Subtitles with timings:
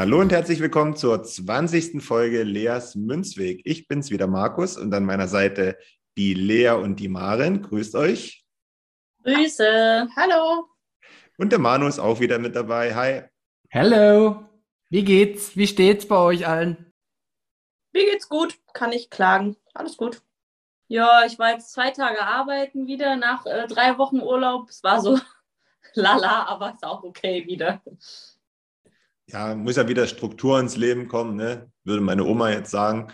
[0.00, 2.02] Hallo und herzlich willkommen zur 20.
[2.02, 3.60] Folge Leas Münzweg.
[3.66, 5.76] Ich bin's wieder, Markus, und an meiner Seite
[6.16, 7.60] die Lea und die Maren.
[7.60, 8.42] Grüßt euch.
[9.24, 10.08] Grüße.
[10.16, 10.70] Hallo.
[11.36, 12.94] Und der Manu ist auch wieder mit dabei.
[12.94, 13.24] Hi.
[13.74, 14.48] Hallo.
[14.88, 15.54] Wie geht's?
[15.54, 16.94] Wie steht's bei euch allen?
[17.92, 18.58] Mir geht's gut.
[18.72, 19.58] Kann ich klagen.
[19.74, 20.22] Alles gut.
[20.88, 24.70] Ja, ich war jetzt zwei Tage arbeiten wieder nach äh, drei Wochen Urlaub.
[24.70, 25.20] Es war so
[25.92, 27.82] lala, aber ist auch okay wieder
[29.32, 31.70] ja, muss ja wieder Struktur ins Leben kommen, ne?
[31.84, 33.08] würde meine Oma jetzt sagen.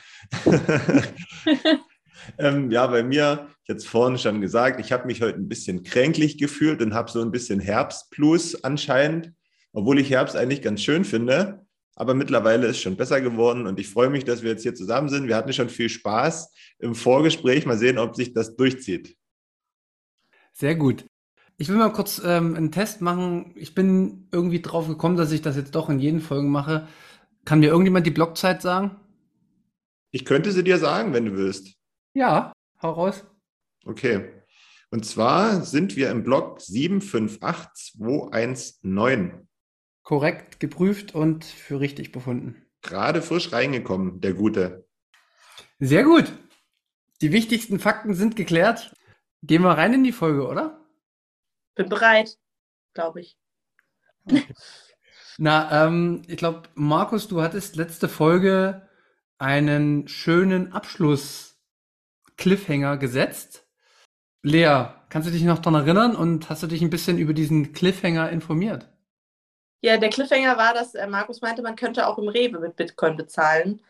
[2.38, 6.38] ähm, ja, bei mir, es vorhin schon gesagt, ich habe mich heute ein bisschen kränklich
[6.38, 9.32] gefühlt und habe so ein bisschen Herbstplus anscheinend,
[9.72, 11.66] obwohl ich Herbst eigentlich ganz schön finde.
[11.96, 14.74] Aber mittlerweile ist es schon besser geworden und ich freue mich, dass wir jetzt hier
[14.74, 15.28] zusammen sind.
[15.28, 17.64] Wir hatten schon viel Spaß im Vorgespräch.
[17.64, 19.16] Mal sehen, ob sich das durchzieht.
[20.52, 21.06] Sehr gut.
[21.58, 23.52] Ich will mal kurz ähm, einen Test machen.
[23.56, 26.86] Ich bin irgendwie drauf gekommen, dass ich das jetzt doch in jeden Folgen mache.
[27.46, 28.96] Kann mir irgendjemand die Blockzeit sagen?
[30.10, 31.76] Ich könnte sie dir sagen, wenn du willst.
[32.12, 33.24] Ja, hau raus.
[33.84, 34.32] Okay.
[34.90, 39.48] Und zwar sind wir im Block 758219.
[40.02, 42.66] Korrekt geprüft und für richtig befunden.
[42.82, 44.86] Gerade frisch reingekommen, der Gute.
[45.78, 46.30] Sehr gut.
[47.20, 48.94] Die wichtigsten Fakten sind geklärt.
[49.42, 50.85] Gehen wir rein in die Folge, oder?
[51.76, 52.36] Bin bereit,
[52.94, 53.36] glaube ich.
[54.24, 54.42] Okay.
[55.38, 58.88] Na, ähm, ich glaube, Markus, du hattest letzte Folge
[59.38, 63.66] einen schönen Abschluss-Cliffhanger gesetzt.
[64.42, 67.74] Lea, kannst du dich noch daran erinnern und hast du dich ein bisschen über diesen
[67.74, 68.90] Cliffhanger informiert?
[69.82, 73.16] Ja, der Cliffhanger war, dass äh, Markus meinte, man könnte auch im Rewe mit Bitcoin
[73.16, 73.82] bezahlen.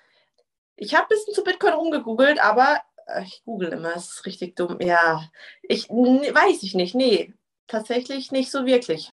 [0.75, 4.57] Ich habe ein bisschen zu Bitcoin rumgegoogelt, aber äh, ich google immer, es ist richtig
[4.57, 4.81] dumm.
[4.81, 5.31] Ja,
[5.63, 6.97] ich weiß ich nicht.
[6.97, 7.33] Nee,
[7.67, 9.11] tatsächlich nicht so wirklich.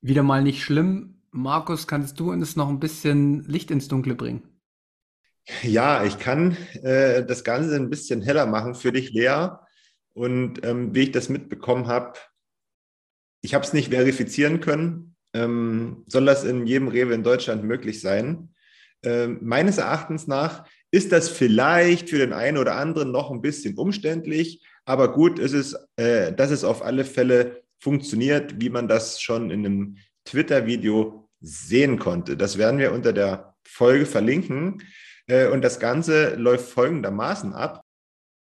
[0.00, 1.22] Wieder mal nicht schlimm.
[1.30, 4.42] Markus, kannst du uns noch ein bisschen Licht ins Dunkle bringen?
[5.62, 9.48] Ja, ich kann äh, das Ganze ein bisschen heller machen für dich, Lea.
[10.14, 12.18] Und ähm, wie ich das mitbekommen habe,
[13.42, 15.14] ich habe es nicht verifizieren können.
[15.34, 18.54] Ähm, soll das in jedem Rewe in Deutschland möglich sein?
[19.02, 23.76] Ähm, meines Erachtens nach ist das vielleicht für den einen oder anderen noch ein bisschen
[23.76, 29.20] umständlich, aber gut ist es, äh, dass es auf alle Fälle funktioniert, wie man das
[29.20, 32.36] schon in einem Twitter-Video sehen konnte.
[32.36, 34.82] Das werden wir unter der Folge verlinken.
[35.26, 37.82] Äh, und das Ganze läuft folgendermaßen ab.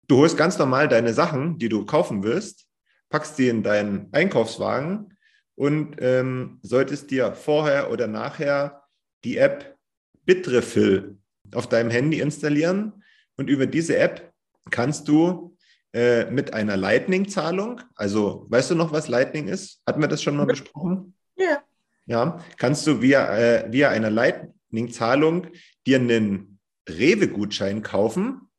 [0.08, 2.68] Du holst ganz normal deine Sachen, die du kaufen willst,
[3.10, 5.18] packst die in deinen Einkaufswagen
[5.56, 8.84] und ähm, solltest dir vorher oder nachher
[9.24, 9.78] die App
[10.26, 11.18] Bitrefill
[11.54, 13.04] auf deinem Handy installieren.
[13.38, 14.34] Und über diese App
[14.70, 15.51] kannst du
[15.94, 17.82] äh, mit einer Lightning-Zahlung.
[17.96, 19.82] Also, weißt du noch, was Lightning ist?
[19.86, 21.16] Hatten wir das schon mal besprochen?
[21.36, 21.62] Ja.
[22.06, 25.48] Ja, kannst du via, äh, via einer Lightning-Zahlung
[25.86, 26.60] dir einen
[26.90, 28.50] Rewe-Gutschein kaufen,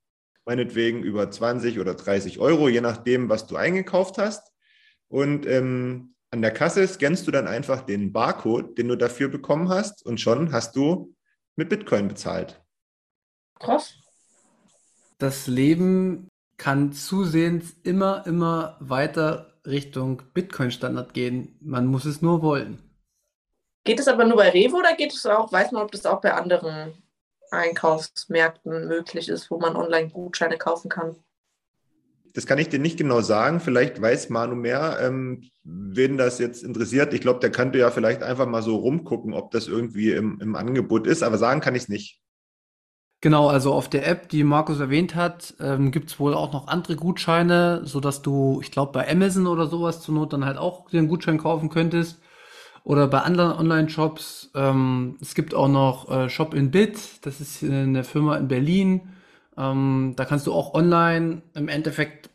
[0.45, 4.53] meinetwegen über 20 oder 30 Euro, je nachdem, was du eingekauft hast.
[5.09, 9.69] Und ähm, an der Kasse scannst du dann einfach den Barcode, den du dafür bekommen
[9.69, 11.15] hast, und schon hast du
[11.57, 12.63] mit Bitcoin bezahlt.
[13.59, 13.95] Krass.
[15.19, 16.29] Das Leben
[16.63, 21.59] kann zusehends immer, immer weiter Richtung Bitcoin-Standard gehen.
[21.61, 22.79] Man muss es nur wollen.
[23.83, 26.21] Geht es aber nur bei Revo oder geht es auch, weiß man, ob das auch
[26.21, 26.93] bei anderen
[27.51, 31.17] Einkaufsmärkten möglich ist, wo man online Gutscheine kaufen kann?
[32.33, 33.59] Das kann ich dir nicht genau sagen.
[33.59, 37.13] Vielleicht weiß Manu mehr, ähm, wen das jetzt interessiert.
[37.13, 40.55] Ich glaube, der könnte ja vielleicht einfach mal so rumgucken, ob das irgendwie im, im
[40.55, 41.25] Angebot ist.
[41.25, 42.22] Aber sagen kann ich es nicht.
[43.23, 46.67] Genau, also auf der App, die Markus erwähnt hat, ähm, gibt es wohl auch noch
[46.67, 50.59] andere Gutscheine, so dass du, ich glaube, bei Amazon oder sowas zur Not dann halt
[50.59, 52.21] auch einen Gutschein kaufen könntest.
[52.85, 54.51] Oder bei anderen Online-Shops.
[54.57, 59.13] Ähm, es gibt auch noch äh, Shop in Bit, das ist eine Firma in Berlin.
[59.57, 62.29] Ähm, da kannst du auch online im Endeffekt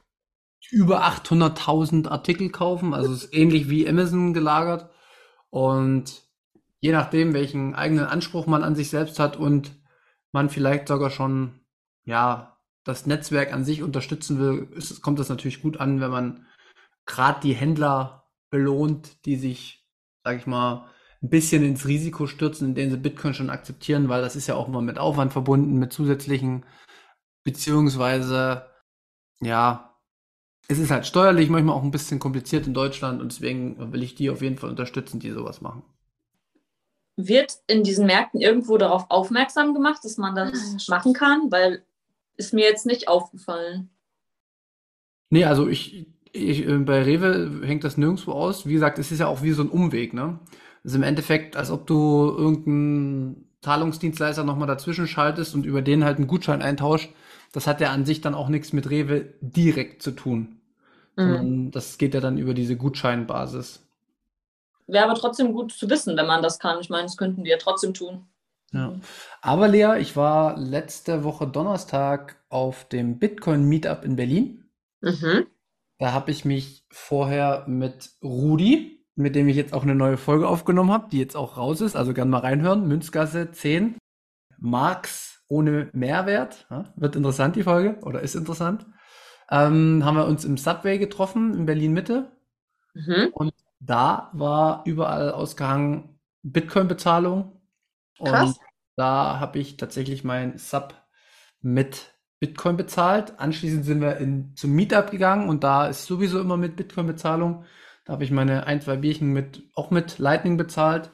[0.72, 2.94] über 800.000 Artikel kaufen.
[2.94, 4.90] Also es ist ähnlich wie Amazon gelagert.
[5.50, 6.24] Und
[6.80, 9.72] je nachdem, welchen eigenen Anspruch man an sich selbst hat und
[10.34, 11.60] man vielleicht sogar schon,
[12.06, 16.46] ja, das Netzwerk an sich unterstützen will, ist, kommt das natürlich gut an, wenn man
[17.06, 19.86] gerade die Händler belohnt, die sich,
[20.24, 20.90] sag ich mal,
[21.22, 24.68] ein bisschen ins Risiko stürzen, indem sie Bitcoin schon akzeptieren, weil das ist ja auch
[24.68, 26.66] immer mit Aufwand verbunden, mit zusätzlichen,
[27.44, 28.68] beziehungsweise,
[29.42, 30.00] ja,
[30.68, 34.16] es ist halt steuerlich manchmal auch ein bisschen kompliziert in Deutschland und deswegen will ich
[34.16, 35.84] die auf jeden Fall unterstützen, die sowas machen.
[37.18, 41.52] Wird in diesen Märkten irgendwo darauf aufmerksam gemacht, dass man das machen kann?
[41.52, 41.84] Weil
[42.38, 43.90] ist mir jetzt nicht aufgefallen.
[45.30, 48.66] Nee, also ich, ich, äh, bei Rewe hängt das nirgendwo aus.
[48.66, 50.40] Wie gesagt, es ist ja auch wie so ein Umweg, ne?
[50.84, 56.06] Es ist im Endeffekt, als ob du irgendeinen Zahlungsdienstleister nochmal dazwischen schaltest und über den
[56.06, 57.10] halt einen Gutschein eintauscht.
[57.52, 60.54] Das hat ja an sich dann auch nichts mit Rewe direkt zu tun.
[61.20, 61.72] Mhm.
[61.72, 63.87] das geht ja dann über diese Gutscheinbasis.
[64.88, 66.80] Wäre aber trotzdem gut zu wissen, wenn man das kann.
[66.80, 68.28] Ich meine, das könnten die ja trotzdem tun.
[68.72, 68.94] Ja.
[69.42, 74.70] Aber Lea, ich war letzte Woche Donnerstag auf dem Bitcoin Meetup in Berlin.
[75.02, 75.48] Mhm.
[76.00, 80.48] Da habe ich mich vorher mit Rudi, mit dem ich jetzt auch eine neue Folge
[80.48, 83.98] aufgenommen habe, die jetzt auch raus ist, also gerne mal reinhören, Münzgasse 10,
[84.60, 86.68] Marx ohne Mehrwert.
[86.70, 88.86] Ja, wird interessant die Folge oder ist interessant.
[89.50, 92.32] Ähm, haben wir uns im Subway getroffen in Berlin Mitte.
[92.94, 93.30] Mhm.
[93.34, 97.62] Und da war überall ausgehangen Bitcoin-Bezahlung.
[98.20, 98.56] Und
[98.96, 100.96] da habe ich tatsächlich mein Sub
[101.62, 103.40] mit Bitcoin bezahlt.
[103.40, 107.66] Anschließend sind wir in, zum Meetup gegangen und da ist sowieso immer mit Bitcoin-Bezahlung.
[108.06, 111.12] Da habe ich meine ein, zwei Bierchen mit, auch mit Lightning bezahlt.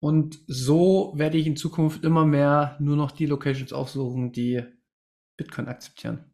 [0.00, 4.62] Und so werde ich in Zukunft immer mehr nur noch die Locations aufsuchen, die
[5.36, 6.32] Bitcoin akzeptieren.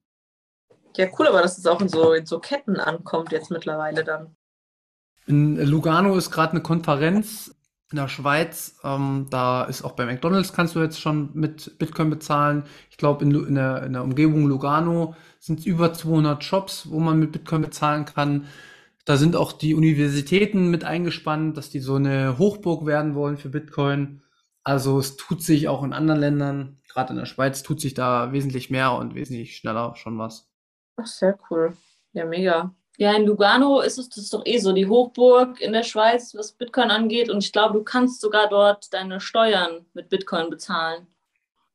[0.97, 4.37] Ja, cool, aber dass es auch in so, in so Ketten ankommt jetzt mittlerweile dann.
[5.27, 7.55] In Lugano ist gerade eine Konferenz
[7.93, 12.09] in der Schweiz, ähm, da ist auch bei McDonalds kannst du jetzt schon mit Bitcoin
[12.09, 12.65] bezahlen.
[12.91, 17.01] Ich glaube, in, in, der, in der Umgebung Lugano sind es über 200 Shops, wo
[17.01, 18.47] man mit Bitcoin bezahlen kann.
[19.05, 23.51] Da sind auch die Universitäten mit eingespannt, dass die so eine Hochburg werden wollen für
[23.51, 24.23] Bitcoin.
[24.65, 28.33] Also es tut sich auch in anderen Ländern, gerade in der Schweiz, tut sich da
[28.33, 30.49] wesentlich mehr und wesentlich schneller schon was.
[30.97, 31.77] Ach, sehr cool.
[32.13, 32.75] Ja, mega.
[33.03, 36.37] Ja, in Lugano ist es das ist doch eh so, die Hochburg in der Schweiz,
[36.37, 37.31] was Bitcoin angeht.
[37.31, 41.09] Und ich glaube, du kannst sogar dort deine Steuern mit Bitcoin bezahlen.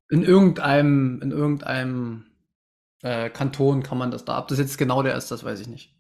[0.10, 2.28] In irgendeinem, in irgendeinem
[3.02, 4.40] äh, Kanton kann man das da.
[4.40, 5.94] Ob das jetzt genau der ist, das weiß ich nicht.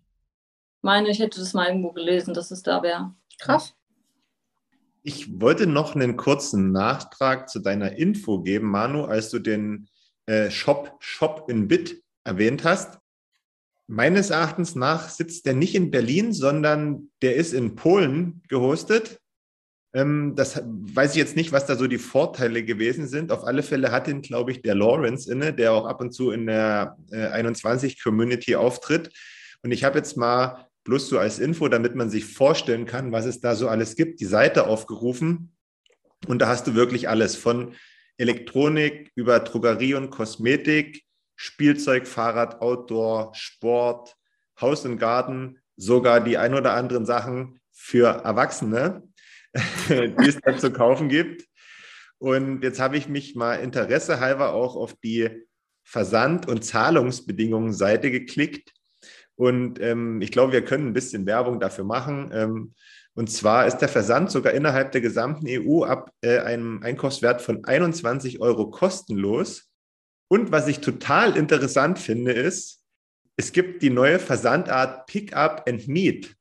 [0.77, 3.13] Ich meine, ich hätte das mal irgendwo gelesen, dass es da wäre.
[3.38, 3.75] Krass.
[5.03, 9.89] Ich wollte noch einen kurzen Nachtrag zu deiner Info geben, Manu, als du den
[10.25, 13.01] äh, Shop Shop in Bit erwähnt hast.
[13.87, 19.19] Meines Erachtens nach sitzt der nicht in Berlin, sondern der ist in Polen gehostet.
[19.93, 23.31] Ähm, das weiß ich jetzt nicht, was da so die Vorteile gewesen sind.
[23.31, 26.31] Auf alle Fälle hat ihn, glaube ich, der Lawrence inne, der auch ab und zu
[26.31, 29.09] in der äh, 21-Community auftritt.
[29.63, 33.25] Und ich habe jetzt mal bloß so als Info, damit man sich vorstellen kann, was
[33.25, 35.53] es da so alles gibt, die Seite aufgerufen.
[36.27, 37.73] Und da hast du wirklich alles von
[38.17, 41.03] Elektronik über Drogerie und Kosmetik,
[41.37, 44.17] Spielzeug, Fahrrad, Outdoor, Sport,
[44.59, 49.03] Haus und Garten, sogar die ein oder anderen Sachen für Erwachsene,
[49.89, 51.45] die es da zu kaufen gibt.
[52.17, 55.45] Und jetzt habe ich mich mal interessehalber auch auf die
[55.83, 58.73] Versand- und Zahlungsbedingungen Seite geklickt.
[59.35, 62.31] Und ähm, ich glaube, wir können ein bisschen Werbung dafür machen.
[62.33, 62.73] Ähm,
[63.13, 67.63] und zwar ist der Versand sogar innerhalb der gesamten EU ab äh, einem Einkaufswert von
[67.63, 69.67] 21 Euro kostenlos.
[70.29, 72.83] Und was ich total interessant finde, ist,
[73.37, 76.35] es gibt die neue Versandart Pickup and Meet.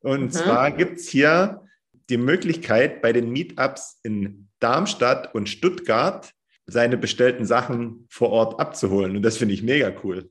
[0.00, 0.30] Und mhm.
[0.30, 1.62] zwar gibt es hier
[2.08, 6.32] die Möglichkeit, bei den Meetups in Darmstadt und Stuttgart
[6.66, 9.16] seine bestellten Sachen vor Ort abzuholen.
[9.16, 10.30] Und das finde ich mega cool.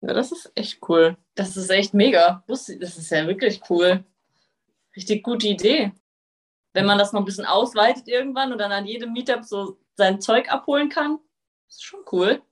[0.00, 1.16] Ja, das ist echt cool.
[1.34, 2.44] Das ist echt mega.
[2.46, 4.04] Das ist ja wirklich cool.
[4.94, 5.92] Richtig gute Idee.
[6.72, 10.20] Wenn man das noch ein bisschen ausweitet irgendwann und dann an jedem Meetup so sein
[10.20, 11.18] Zeug abholen kann,
[11.68, 12.42] das ist schon cool.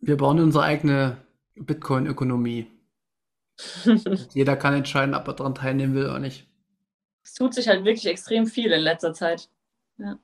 [0.00, 1.18] Wir bauen unsere eigene
[1.56, 2.70] Bitcoin-Ökonomie.
[4.32, 6.48] Jeder kann entscheiden, ob er daran teilnehmen will oder nicht.
[7.22, 9.50] Es tut sich halt wirklich extrem viel in letzter Zeit.
[9.98, 10.18] Ja.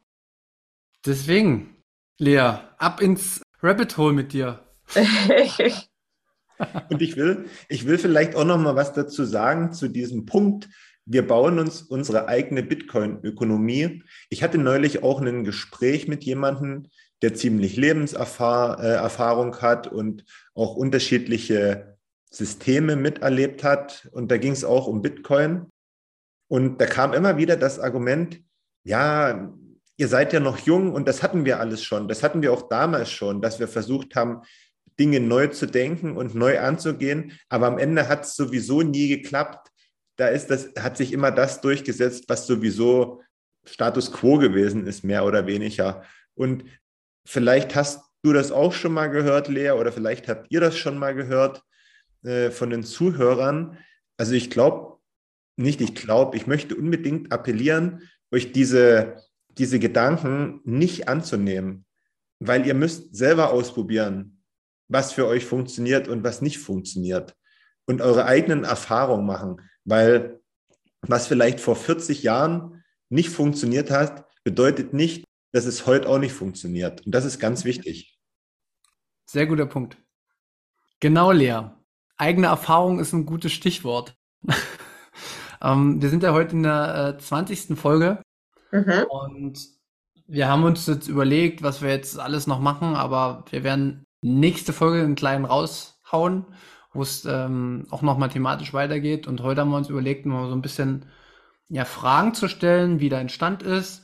[1.05, 1.77] Deswegen,
[2.19, 4.67] Lea, ab ins Rabbit Hole mit dir.
[6.89, 10.71] Und ich will, ich will vielleicht auch noch mal was dazu sagen zu diesem Punkt.
[11.05, 14.03] Wir bauen uns unsere eigene Bitcoin-Ökonomie.
[14.31, 16.89] Ich hatte neulich auch ein Gespräch mit jemandem,
[17.25, 21.97] der ziemlich Lebenserfahrung äh, hat und auch unterschiedliche
[22.31, 24.11] Systeme miterlebt hat.
[24.13, 25.71] Und da ging es auch um Bitcoin.
[26.49, 28.43] Und da kam immer wieder das Argument,
[28.85, 29.51] ja,
[29.97, 32.09] ihr seid ja noch jung und das hatten wir alles schon.
[32.09, 34.43] Das hatten wir auch damals schon, dass wir versucht haben,
[35.01, 37.33] Dinge neu zu denken und neu anzugehen.
[37.49, 39.71] Aber am Ende hat es sowieso nie geklappt.
[40.17, 43.23] Da ist das, hat sich immer das durchgesetzt, was sowieso
[43.65, 46.03] Status quo gewesen ist, mehr oder weniger.
[46.35, 46.65] Und
[47.27, 50.99] vielleicht hast du das auch schon mal gehört, Lea, oder vielleicht habt ihr das schon
[50.99, 51.63] mal gehört
[52.23, 53.79] äh, von den Zuhörern.
[54.17, 54.99] Also ich glaube,
[55.57, 59.17] nicht ich glaube, ich möchte unbedingt appellieren, euch diese,
[59.51, 61.85] diese Gedanken nicht anzunehmen,
[62.41, 64.43] weil ihr müsst selber ausprobieren,
[64.89, 67.35] was für euch funktioniert und was nicht funktioniert
[67.87, 70.41] und eure eigenen Erfahrungen machen, weil
[71.03, 75.25] was vielleicht vor 40 Jahren nicht funktioniert hat, bedeutet nicht,
[75.55, 77.07] dass es heute auch nicht funktioniert.
[77.07, 78.19] Und das ist ganz wichtig.
[79.25, 79.97] Sehr guter Punkt.
[80.99, 81.71] Genau, Lea.
[82.17, 84.17] Eigene Erfahrung ist ein gutes Stichwort.
[85.63, 87.79] ähm, wir sind ja heute in der äh, 20.
[87.79, 88.21] Folge
[88.73, 89.05] mhm.
[89.09, 89.61] und
[90.27, 94.73] wir haben uns jetzt überlegt, was wir jetzt alles noch machen, aber wir werden nächste
[94.73, 96.47] Folge einen kleinen raushauen,
[96.93, 99.29] wo es ähm, auch nochmal thematisch weitergeht.
[99.29, 101.07] Und heute haben wir uns überlegt, mal so ein bisschen
[101.69, 104.04] ja, Fragen zu stellen, wie dein Stand ist.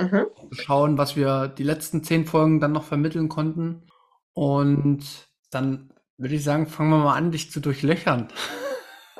[0.00, 0.26] Mhm.
[0.52, 3.86] Schauen, was wir die letzten zehn Folgen dann noch vermitteln konnten.
[4.32, 5.04] Und
[5.50, 8.28] dann würde ich sagen, fangen wir mal an, dich zu durchlöchern.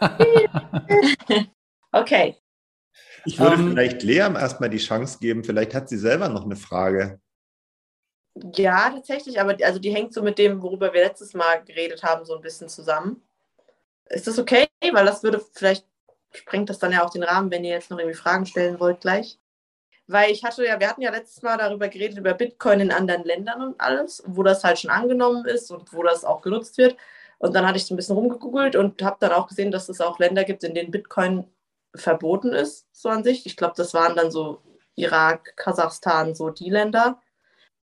[1.92, 2.36] okay.
[3.26, 6.44] Ich würde um, ähm, vielleicht Lea erstmal die Chance geben, vielleicht hat sie selber noch
[6.44, 7.20] eine Frage.
[8.54, 12.24] Ja, tatsächlich, aber also die hängt so mit dem, worüber wir letztes Mal geredet haben,
[12.24, 13.22] so ein bisschen zusammen.
[14.06, 14.68] Ist das okay?
[14.92, 15.84] Weil das würde vielleicht
[16.32, 19.00] sprengt das dann ja auch den Rahmen, wenn ihr jetzt noch irgendwie Fragen stellen wollt
[19.00, 19.39] gleich.
[20.10, 23.22] Weil ich hatte ja, wir hatten ja letztes Mal darüber geredet, über Bitcoin in anderen
[23.22, 26.96] Ländern und alles, wo das halt schon angenommen ist und wo das auch genutzt wird.
[27.38, 30.00] Und dann hatte ich so ein bisschen rumgegoogelt und habe dann auch gesehen, dass es
[30.00, 31.44] auch Länder gibt, in denen Bitcoin
[31.94, 33.46] verboten ist, so an sich.
[33.46, 34.60] Ich glaube, das waren dann so
[34.96, 37.20] Irak, Kasachstan, so die Länder.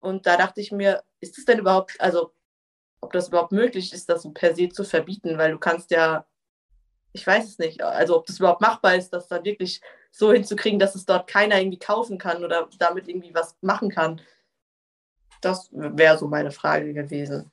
[0.01, 2.33] Und da dachte ich mir, ist es denn überhaupt, also
[3.01, 6.27] ob das überhaupt möglich ist, das so per se zu verbieten, weil du kannst ja,
[7.13, 9.81] ich weiß es nicht, also ob das überhaupt machbar ist, das dann wirklich
[10.17, 14.21] so hinzukriegen, dass es dort keiner irgendwie kaufen kann oder damit irgendwie was machen kann.
[15.43, 17.51] Das wäre so meine Frage gewesen.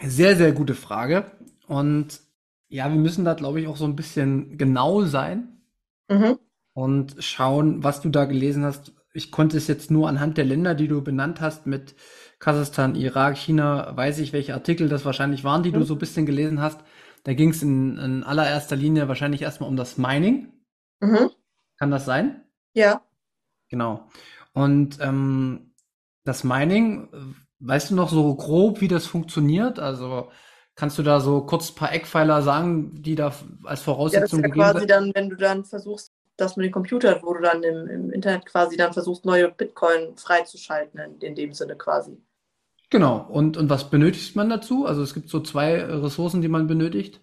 [0.00, 1.32] Sehr, sehr gute Frage.
[1.66, 2.20] Und
[2.68, 5.60] ja, wir müssen da, glaube ich, auch so ein bisschen genau sein
[6.08, 6.38] mhm.
[6.74, 10.76] und schauen, was du da gelesen hast, ich konnte es jetzt nur anhand der Länder,
[10.76, 11.96] die du benannt hast, mit
[12.38, 15.80] Kasachstan, Irak, China, weiß ich, welche Artikel das wahrscheinlich waren, die mhm.
[15.80, 16.78] du so ein bisschen gelesen hast.
[17.24, 20.59] Da ging es in, in, allererster Linie wahrscheinlich erstmal um das Mining.
[21.00, 21.30] Mhm.
[21.78, 22.44] Kann das sein?
[22.74, 23.02] Ja.
[23.68, 24.08] Genau.
[24.52, 25.74] Und ähm,
[26.24, 27.08] das Mining,
[27.60, 29.78] weißt du noch so grob, wie das funktioniert?
[29.78, 30.30] Also
[30.74, 33.32] kannst du da so kurz ein paar Eckpfeiler sagen, die da
[33.64, 36.72] als Voraussetzung ja, das ist ja quasi dann, wenn du dann versuchst, das mit den
[36.72, 41.34] Computern, wo du dann im, im Internet quasi dann versuchst, neue Bitcoin freizuschalten, in, in
[41.34, 42.18] dem Sinne quasi.
[42.88, 43.26] Genau.
[43.28, 44.86] Und, und was benötigt man dazu?
[44.86, 47.20] Also es gibt so zwei Ressourcen, die man benötigt.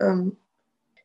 [0.00, 0.36] Ähm,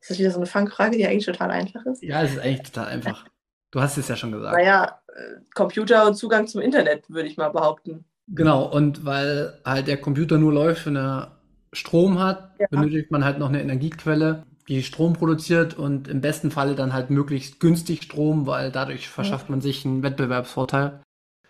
[0.04, 2.04] ist das wieder so eine Fangfrage, die eigentlich total einfach ist?
[2.04, 3.26] Ja, es ist eigentlich total einfach.
[3.72, 4.54] Du hast es ja schon gesagt.
[4.54, 8.04] Naja, äh, Computer und Zugang zum Internet, würde ich mal behaupten.
[8.28, 11.38] Genau, und weil halt der Computer nur läuft, wenn er
[11.72, 12.68] Strom hat, ja.
[12.70, 17.10] benötigt man halt noch eine Energiequelle die Strom produziert und im besten Falle dann halt
[17.10, 21.02] möglichst günstig Strom, weil dadurch verschafft man sich einen Wettbewerbsvorteil.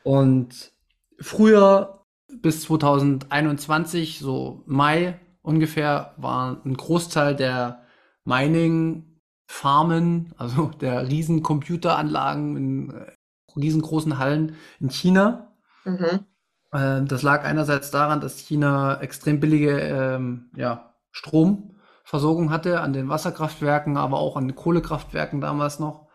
[0.04, 0.72] Und
[1.20, 2.06] früher
[2.42, 7.83] bis 2021, so Mai ungefähr, war ein Großteil der
[8.26, 13.12] Mining-Farmen, also der riesen Computeranlagen in äh,
[13.56, 15.54] riesengroßen Hallen in China.
[15.86, 16.26] Mhm.
[16.72, 22.94] Äh, das lag einerseits daran, dass China extrem billige ähm, ja, Strom Versorgung hatte an
[22.94, 26.08] den Wasserkraftwerken, aber auch an den Kohlekraftwerken damals noch.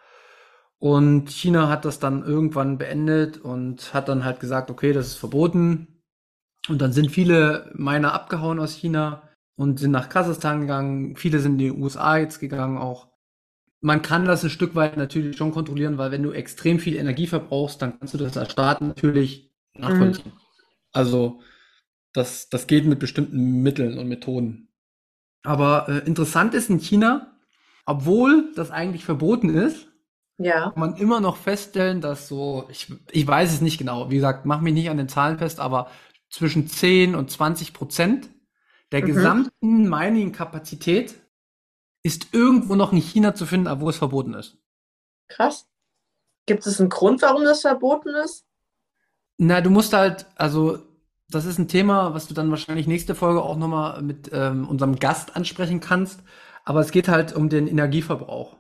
[0.79, 5.17] Und China hat das dann irgendwann beendet und hat dann halt gesagt, okay, das ist
[5.17, 6.03] verboten.
[6.69, 9.28] Und dann sind viele Miner abgehauen aus China
[9.59, 11.17] und sind nach Kasachstan gegangen.
[11.17, 13.09] Viele sind in die USA jetzt gegangen auch.
[13.81, 17.27] Man kann das ein Stück weit natürlich schon kontrollieren, weil wenn du extrem viel Energie
[17.27, 20.33] verbrauchst, dann kannst du das als Staat natürlich nachvollziehen.
[20.33, 20.41] Mhm.
[20.93, 21.41] Also
[22.13, 24.69] das, das geht mit bestimmten Mitteln und Methoden.
[25.43, 27.37] Aber äh, interessant ist in China,
[27.85, 29.89] obwohl das eigentlich verboten ist,
[30.39, 30.71] ja.
[30.71, 34.47] kann man immer noch feststellen, dass so, ich, ich weiß es nicht genau, wie gesagt,
[34.47, 35.91] mach mich nicht an den Zahlen fest, aber
[36.31, 38.31] zwischen 10 und 20 Prozent
[38.93, 39.07] der mhm.
[39.07, 41.15] gesamten Mining-Kapazität
[42.03, 44.57] ist irgendwo noch in China zu finden, obwohl es verboten ist.
[45.29, 45.69] Krass.
[46.47, 48.47] Gibt es einen Grund, warum das verboten ist?
[49.37, 50.79] Na, du musst halt, also
[51.29, 54.97] das ist ein Thema, was du dann wahrscheinlich nächste Folge auch nochmal mit ähm, unserem
[54.97, 56.21] Gast ansprechen kannst.
[56.65, 58.57] Aber es geht halt um den Energieverbrauch.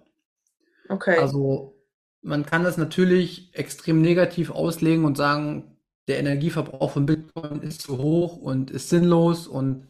[0.88, 1.18] Okay.
[1.18, 1.74] Also
[2.20, 7.98] man kann das natürlich extrem negativ auslegen und sagen, der Energieverbrauch von Bitcoin ist zu
[7.98, 9.87] hoch und ist sinnlos und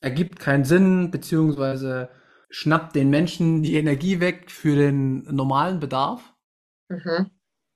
[0.00, 2.10] ergibt keinen Sinn, beziehungsweise
[2.50, 6.34] schnappt den Menschen die Energie weg für den normalen Bedarf.
[6.88, 7.30] Mhm.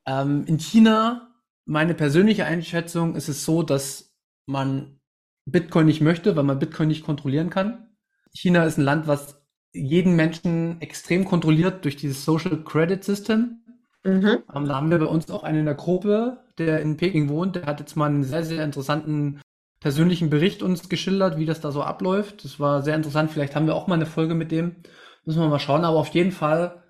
[0.07, 4.15] Ähm, in China, meine persönliche Einschätzung, ist es so, dass
[4.47, 5.01] man
[5.45, 7.89] Bitcoin nicht möchte, weil man Bitcoin nicht kontrollieren kann.
[8.33, 13.63] China ist ein Land, was jeden Menschen extrem kontrolliert durch dieses Social Credit System.
[14.05, 14.43] Mhm.
[14.55, 17.57] Ähm, da haben wir bei uns auch einen in der Gruppe, der in Peking wohnt.
[17.57, 19.41] Der hat jetzt mal einen sehr, sehr interessanten
[19.83, 22.45] persönlichen Bericht uns geschildert, wie das da so abläuft.
[22.45, 23.31] Das war sehr interessant.
[23.31, 24.77] Vielleicht haben wir auch mal eine Folge mit dem.
[25.25, 25.85] Müssen wir mal schauen.
[25.85, 26.83] Aber auf jeden Fall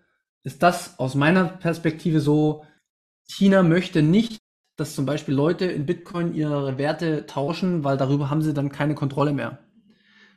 [0.44, 2.64] ist das aus meiner Perspektive so,
[3.28, 4.38] China möchte nicht,
[4.76, 8.94] dass zum Beispiel Leute in Bitcoin ihre Werte tauschen, weil darüber haben sie dann keine
[8.94, 9.58] Kontrolle mehr.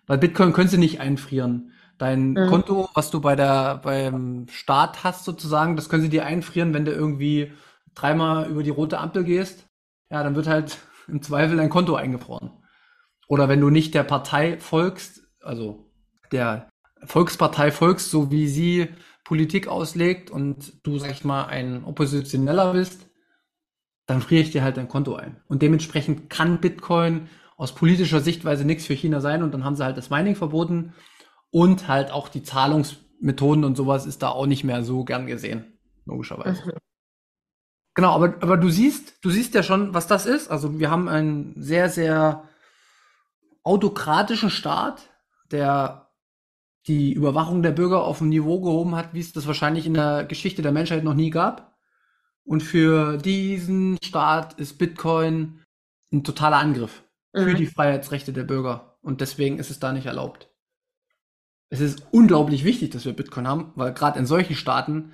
[0.08, 1.72] Weil Bitcoin können sie nicht einfrieren.
[1.98, 2.48] Dein Mhm.
[2.48, 6.86] Konto, was du bei der, beim Staat hast sozusagen, das können sie dir einfrieren, wenn
[6.86, 7.54] du irgendwie
[7.96, 9.66] dreimal über die rote Ampel gehst.
[10.12, 12.52] Ja, dann wird halt im Zweifel dein Konto eingefroren.
[13.28, 15.92] Oder wenn du nicht der Partei folgst, also
[16.32, 16.70] der
[17.04, 18.90] Volkspartei folgst, so wie sie
[19.24, 23.10] Politik auslegt und du, sag ich mal, ein Oppositioneller bist,
[24.06, 25.42] dann friere ich dir halt dein Konto ein.
[25.48, 29.84] Und dementsprechend kann Bitcoin aus politischer Sichtweise nichts für China sein und dann haben sie
[29.84, 30.94] halt das Mining verboten
[31.50, 35.80] und halt auch die Zahlungsmethoden und sowas ist da auch nicht mehr so gern gesehen,
[36.06, 36.78] logischerweise.
[37.96, 40.50] Genau, aber, aber du siehst, du siehst ja schon, was das ist.
[40.50, 42.44] Also wir haben einen sehr, sehr
[43.64, 45.10] autokratischen Staat,
[45.52, 46.12] der
[46.88, 50.24] die Überwachung der Bürger auf ein Niveau gehoben hat, wie es das wahrscheinlich in der
[50.26, 51.76] Geschichte der Menschheit noch nie gab.
[52.44, 55.64] Und für diesen Staat ist Bitcoin
[56.14, 57.02] ein totaler Angriff
[57.34, 57.56] für Mhm.
[57.56, 58.98] die Freiheitsrechte der Bürger.
[59.02, 60.50] Und deswegen ist es da nicht erlaubt.
[61.70, 65.14] Es ist unglaublich wichtig, dass wir Bitcoin haben, weil gerade in solchen Staaten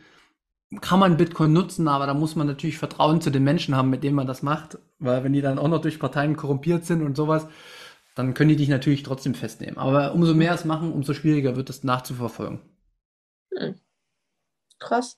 [0.79, 4.03] kann man Bitcoin nutzen, aber da muss man natürlich Vertrauen zu den Menschen haben, mit
[4.03, 4.77] denen man das macht.
[4.99, 7.47] Weil wenn die dann auch noch durch Parteien korrumpiert sind und sowas,
[8.15, 9.77] dann können die dich natürlich trotzdem festnehmen.
[9.77, 12.59] Aber umso mehr es machen, umso schwieriger wird es nachzuverfolgen.
[14.79, 15.17] Krass.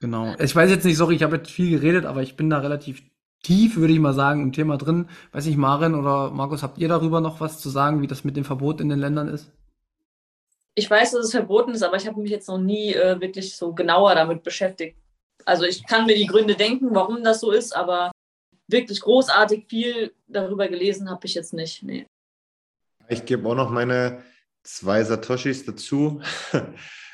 [0.00, 0.34] Genau.
[0.38, 3.02] Ich weiß jetzt nicht, sorry, ich habe jetzt viel geredet, aber ich bin da relativ
[3.42, 5.08] tief, würde ich mal sagen, im Thema drin.
[5.32, 8.36] Weiß nicht, Maren oder Markus, habt ihr darüber noch was zu sagen, wie das mit
[8.36, 9.52] dem Verbot in den Ländern ist?
[10.78, 13.56] Ich weiß, dass es verboten ist, aber ich habe mich jetzt noch nie äh, wirklich
[13.56, 14.96] so genauer damit beschäftigt.
[15.44, 18.12] Also ich kann mir die Gründe denken, warum das so ist, aber
[18.68, 21.82] wirklich großartig viel darüber gelesen habe ich jetzt nicht.
[21.82, 22.06] Nee.
[23.08, 24.22] Ich gebe auch noch meine
[24.62, 26.20] zwei Satoshis dazu.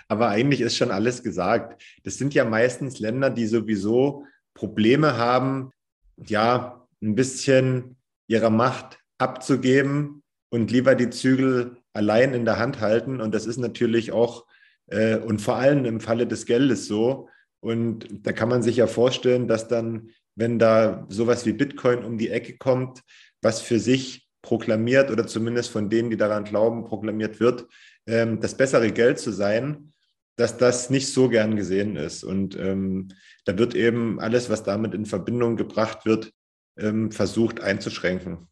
[0.08, 1.82] Aber eigentlich ist schon alles gesagt.
[2.04, 5.70] Das sind ja meistens Länder, die sowieso Probleme haben,
[6.16, 7.96] ja, ein bisschen
[8.26, 13.20] ihrer Macht abzugeben und lieber die Zügel allein in der Hand halten.
[13.20, 14.46] Und das ist natürlich auch
[14.86, 17.28] äh, und vor allem im Falle des Geldes so.
[17.60, 22.18] Und da kann man sich ja vorstellen, dass dann, wenn da sowas wie Bitcoin um
[22.18, 23.02] die Ecke kommt,
[23.40, 27.66] was für sich proklamiert oder zumindest von denen, die daran glauben, proklamiert wird,
[28.06, 29.92] ähm, das bessere Geld zu sein,
[30.36, 32.24] dass das nicht so gern gesehen ist.
[32.24, 33.08] Und ähm,
[33.44, 36.32] da wird eben alles, was damit in Verbindung gebracht wird,
[36.76, 38.48] ähm, versucht einzuschränken.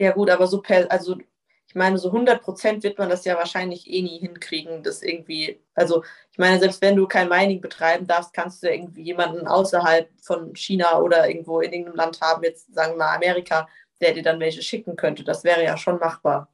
[0.00, 1.18] Ja, gut, aber so per, also
[1.68, 5.60] ich meine, so 100 Prozent wird man das ja wahrscheinlich eh nie hinkriegen, das irgendwie,
[5.74, 6.02] also
[6.32, 10.54] ich meine, selbst wenn du kein Mining betreiben darfst, kannst du irgendwie jemanden außerhalb von
[10.56, 13.68] China oder irgendwo in irgendeinem Land haben, jetzt sagen wir mal Amerika,
[14.00, 15.24] der dir dann welche schicken könnte.
[15.24, 16.48] Das wäre ja schon machbar.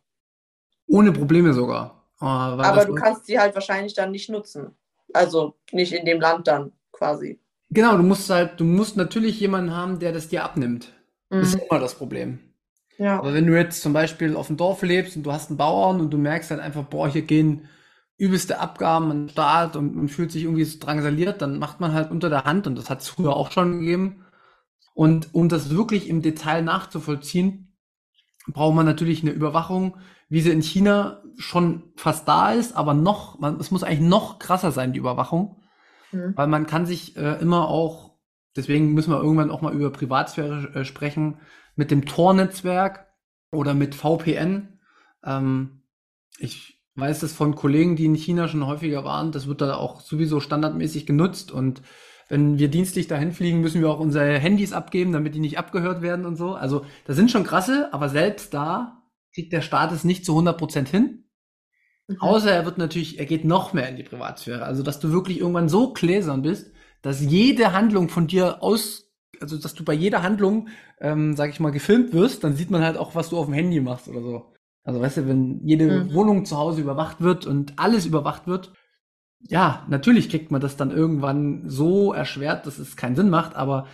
[0.88, 2.02] Ohne Probleme sogar.
[2.18, 4.76] Weil Aber du kannst sie halt wahrscheinlich dann nicht nutzen.
[5.12, 7.38] Also nicht in dem Land dann quasi.
[7.70, 10.92] Genau, du musst halt, du musst natürlich jemanden haben, der das dir abnimmt.
[11.30, 11.62] Das ist Mhm.
[11.70, 12.53] immer das Problem.
[12.98, 13.18] Ja.
[13.18, 16.00] Aber wenn du jetzt zum Beispiel auf dem Dorf lebst und du hast einen Bauern
[16.00, 17.68] und du merkst halt einfach, boah, hier gehen
[18.16, 21.92] übelste Abgaben an den Staat und man fühlt sich irgendwie so drangsaliert, dann macht man
[21.92, 24.24] halt unter der Hand und das hat es früher auch schon gegeben.
[24.94, 27.76] Und um das wirklich im Detail nachzuvollziehen,
[28.46, 29.96] braucht man natürlich eine Überwachung,
[30.28, 34.38] wie sie in China schon fast da ist, aber noch, man, es muss eigentlich noch
[34.38, 35.60] krasser sein, die Überwachung.
[36.12, 36.34] Mhm.
[36.36, 38.12] Weil man kann sich äh, immer auch,
[38.56, 41.38] deswegen müssen wir irgendwann auch mal über Privatsphäre äh, sprechen,
[41.76, 43.06] mit dem Tor-Netzwerk
[43.50, 44.80] oder mit VPN.
[45.24, 45.82] Ähm,
[46.38, 50.00] ich weiß das von Kollegen, die in China schon häufiger waren, das wird da auch
[50.00, 51.82] sowieso standardmäßig genutzt und
[52.28, 56.00] wenn wir dienstlich dahin fliegen, müssen wir auch unsere Handys abgeben, damit die nicht abgehört
[56.00, 56.54] werden und so.
[56.54, 59.02] Also das sind schon krasse, aber selbst da
[59.34, 61.24] kriegt der Staat es nicht zu 100% hin.
[62.06, 62.20] Mhm.
[62.20, 64.64] Außer er wird natürlich, er geht noch mehr in die Privatsphäre.
[64.64, 69.03] Also, dass du wirklich irgendwann so gläsern bist, dass jede Handlung von dir aus,
[69.44, 70.68] also dass du bei jeder Handlung,
[71.00, 73.54] ähm, sag ich mal, gefilmt wirst, dann sieht man halt auch, was du auf dem
[73.54, 74.52] Handy machst oder so.
[74.84, 76.14] Also weißt du, wenn jede Mhm.
[76.14, 78.72] Wohnung zu Hause überwacht wird und alles überwacht wird,
[79.40, 83.86] ja, natürlich kriegt man das dann irgendwann so erschwert, dass es keinen Sinn macht, aber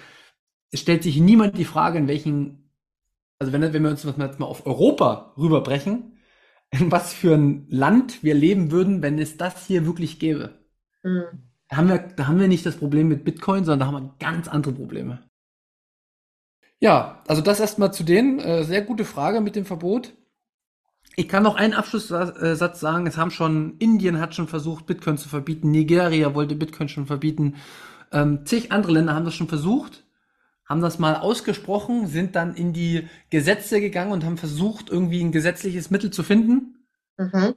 [0.73, 2.71] es stellt sich niemand die Frage, in welchen,
[3.39, 6.19] also wenn, wenn wir uns jetzt mal auf Europa rüberbrechen,
[6.71, 10.61] in was für ein Land wir leben würden, wenn es das hier wirklich gäbe.
[11.03, 11.25] Mhm.
[11.69, 14.17] Da, haben wir, da haben wir nicht das Problem mit Bitcoin, sondern da haben wir
[14.19, 15.30] ganz andere Probleme.
[16.81, 18.41] Ja, also das erstmal zu denen.
[18.41, 20.15] Äh, sehr gute Frage mit dem Verbot.
[21.15, 23.07] Ich kann noch einen Abschlusssatz sagen.
[23.07, 25.71] Es haben schon, Indien hat schon versucht, Bitcoin zu verbieten.
[25.71, 27.57] Nigeria wollte Bitcoin schon verbieten.
[28.13, 30.05] Ähm, zig andere Länder haben das schon versucht,
[30.65, 35.33] haben das mal ausgesprochen, sind dann in die Gesetze gegangen und haben versucht, irgendwie ein
[35.33, 36.87] gesetzliches Mittel zu finden.
[37.19, 37.55] Mhm.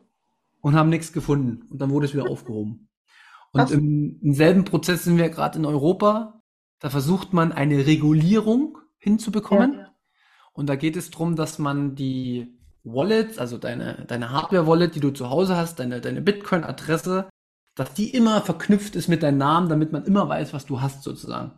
[0.61, 1.67] Und haben nichts gefunden.
[1.69, 2.89] Und dann wurde es wieder aufgehoben.
[3.51, 6.41] Und im, im selben Prozess sind wir gerade in Europa.
[6.79, 9.73] Da versucht man eine Regulierung hinzubekommen.
[9.73, 9.95] Ja.
[10.53, 15.11] Und da geht es darum, dass man die Wallets, also deine, deine Hardware-Wallet, die du
[15.11, 17.29] zu Hause hast, deine, deine Bitcoin-Adresse,
[17.75, 21.03] dass die immer verknüpft ist mit deinem Namen, damit man immer weiß, was du hast,
[21.03, 21.51] sozusagen.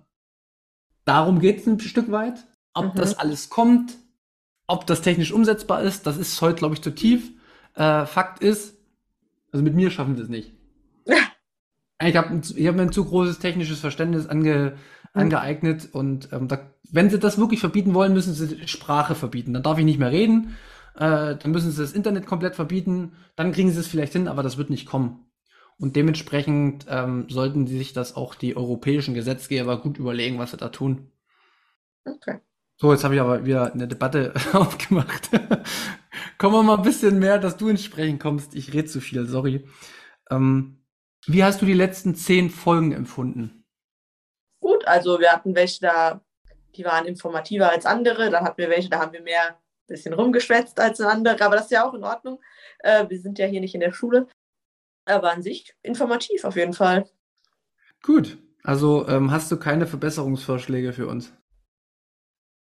[1.03, 2.45] Darum geht es ein Stück weit.
[2.73, 2.97] Ob mhm.
[2.97, 3.97] das alles kommt,
[4.67, 7.31] ob das technisch umsetzbar ist, das ist heute, glaube ich, zu tief.
[7.75, 8.77] Äh, Fakt ist,
[9.51, 10.53] also mit mir schaffen sie es nicht.
[12.01, 14.77] ich habe ich hab mir ein zu großes technisches Verständnis ange.
[15.15, 16.60] Angeeignet und ähm, da,
[16.91, 19.54] wenn sie das wirklich verbieten wollen, müssen sie Sprache verbieten.
[19.54, 20.56] Dann darf ich nicht mehr reden
[20.95, 24.43] äh, dann müssen sie das Internet komplett verbieten, dann kriegen sie es vielleicht hin, aber
[24.43, 25.25] das wird nicht kommen.
[25.78, 30.69] Und dementsprechend ähm, sollten sich das auch die europäischen Gesetzgeber gut überlegen, was sie da
[30.69, 31.12] tun.
[32.06, 32.39] Okay.
[32.78, 35.30] So, jetzt habe ich aber wieder eine Debatte aufgemacht.
[36.38, 38.56] Kommen wir mal ein bisschen mehr, dass du ins Sprechen kommst.
[38.56, 39.67] Ich rede zu viel, sorry.
[40.30, 40.78] Ähm,
[41.25, 43.64] wie hast du die letzten zehn Folgen empfunden?
[44.65, 46.21] Gut, also wir hatten welche da,
[46.75, 48.32] die waren informativer als andere.
[48.32, 51.71] Dann hatten wir welche, da haben wir mehr bisschen rumgeschwätzt als andere, aber das ist
[51.71, 52.41] ja auch in Ordnung.
[52.80, 54.28] Äh, wir sind ja hier nicht in der Schule.
[55.06, 57.08] Aber an sich informativ auf jeden Fall.
[58.01, 58.39] Gut.
[58.63, 61.32] Also ähm, hast du keine Verbesserungsvorschläge für uns?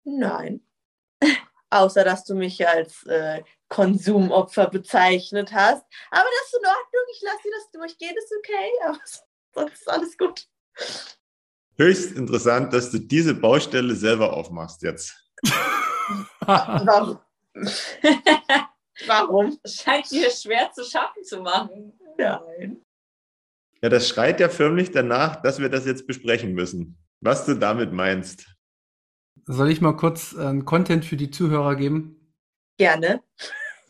[0.03, 0.65] Nein.
[1.69, 5.85] Außer dass du mich als äh, Konsumopfer bezeichnet hast.
[6.09, 7.03] Aber das ist in Ordnung.
[7.11, 8.71] Ich lasse dir das durchgehen, ist okay.
[8.85, 8.99] Aber
[9.53, 10.47] sonst ist alles gut.
[11.81, 15.15] Höchst interessant, dass du diese Baustelle selber aufmachst jetzt.
[16.41, 17.17] Warum?
[19.07, 19.57] Warum?
[19.65, 21.93] Scheint dir schwer zu schaffen zu machen.
[22.19, 22.77] Nein.
[23.81, 26.99] Ja, das schreit ja förmlich danach, dass wir das jetzt besprechen müssen.
[27.19, 28.45] Was du damit meinst.
[29.47, 32.31] Soll ich mal kurz äh, Content für die Zuhörer geben?
[32.77, 33.23] Gerne.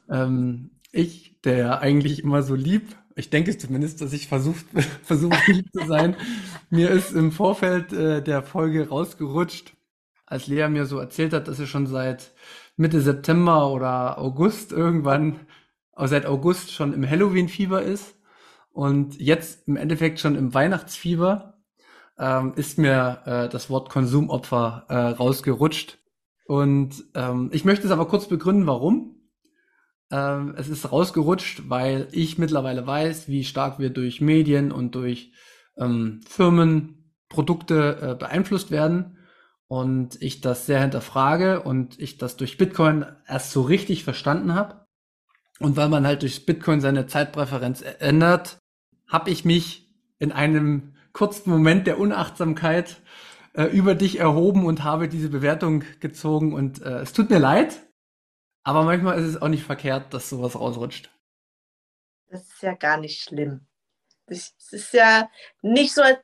[0.10, 4.66] Ähm, ich, der eigentlich immer so lieb, ich denke zumindest, dass ich versucht,
[5.04, 6.16] versuche lieb zu sein,
[6.70, 9.74] mir ist im Vorfeld äh, der Folge rausgerutscht,
[10.26, 12.32] als Lea mir so erzählt hat, dass sie schon seit
[12.78, 15.42] Mitte September oder August irgendwann,
[15.94, 18.16] also seit August schon im Halloween-Fieber ist
[18.72, 21.62] und jetzt im Endeffekt schon im Weihnachtsfieber,
[22.18, 25.98] ähm, ist mir äh, das Wort Konsumopfer äh, rausgerutscht.
[26.46, 29.21] Und ähm, ich möchte es aber kurz begründen, warum.
[30.12, 35.32] Ähm, es ist rausgerutscht, weil ich mittlerweile weiß, wie stark wir durch Medien und durch
[35.78, 39.18] ähm, Firmen Produkte äh, beeinflusst werden
[39.68, 44.86] und ich das sehr hinterfrage und ich das durch Bitcoin erst so richtig verstanden habe.
[45.60, 48.58] Und weil man halt durch Bitcoin seine Zeitpräferenz ändert,
[49.08, 53.02] habe ich mich in einem kurzen Moment der Unachtsamkeit
[53.54, 56.54] äh, über dich erhoben und habe diese Bewertung gezogen.
[56.54, 57.82] Und äh, es tut mir leid,
[58.64, 61.10] aber manchmal ist es auch nicht verkehrt, dass sowas rausrutscht.
[62.30, 63.68] Das ist ja gar nicht schlimm.
[64.28, 65.30] Das ist ja
[65.62, 66.20] nicht so, als,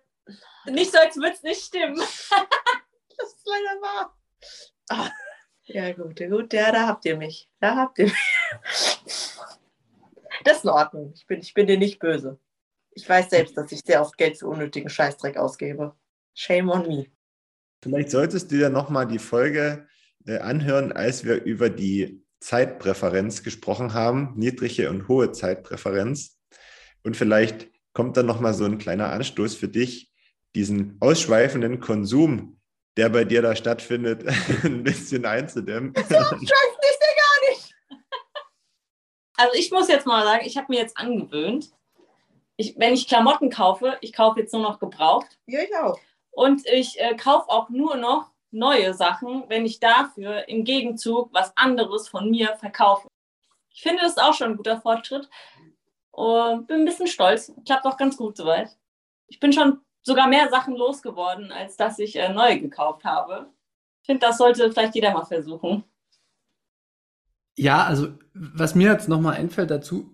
[0.65, 1.95] nicht so, als würde es nicht stimmen.
[1.99, 4.17] das ist leider wahr.
[4.89, 5.09] Ah,
[5.63, 7.49] ja, gut, gut, ja, da habt ihr mich.
[7.59, 9.37] Da habt ihr mich.
[10.43, 11.11] Das ist in Ordnung.
[11.13, 12.39] Ich bin, ich bin dir nicht böse.
[12.91, 15.95] Ich weiß selbst, dass ich sehr oft Geld für unnötigen Scheißdreck ausgebe.
[16.33, 17.07] Shame on me.
[17.83, 19.87] Vielleicht solltest du dir nochmal die Folge
[20.25, 26.37] äh, anhören, als wir über die Zeitpräferenz gesprochen haben, niedrige und hohe Zeitpräferenz.
[27.03, 30.11] Und vielleicht kommt dann nochmal so ein kleiner Anstoß für dich,
[30.55, 32.57] diesen ausschweifenden Konsum
[32.97, 34.25] der bei dir da stattfindet,
[34.63, 35.93] ein bisschen einzudämmen.
[35.95, 37.75] So ist der gar nicht.
[39.37, 41.71] Also ich muss jetzt mal sagen, ich habe mir jetzt angewöhnt,
[42.57, 45.37] ich, wenn ich Klamotten kaufe, ich kaufe jetzt nur noch gebraucht.
[45.45, 45.99] Ja, ich auch.
[46.31, 51.55] Und ich äh, kaufe auch nur noch neue Sachen, wenn ich dafür im Gegenzug was
[51.55, 53.07] anderes von mir verkaufe.
[53.73, 55.29] Ich finde das auch schon ein guter Fortschritt.
[56.11, 57.53] Und bin ein bisschen stolz.
[57.65, 58.75] Klappt auch ganz gut soweit.
[59.27, 63.53] Ich bin schon sogar mehr Sachen losgeworden, als dass ich äh, neue gekauft habe.
[64.01, 65.83] Ich finde, das sollte vielleicht jeder mal versuchen.
[67.57, 70.11] Ja, also was mir jetzt nochmal einfällt dazu,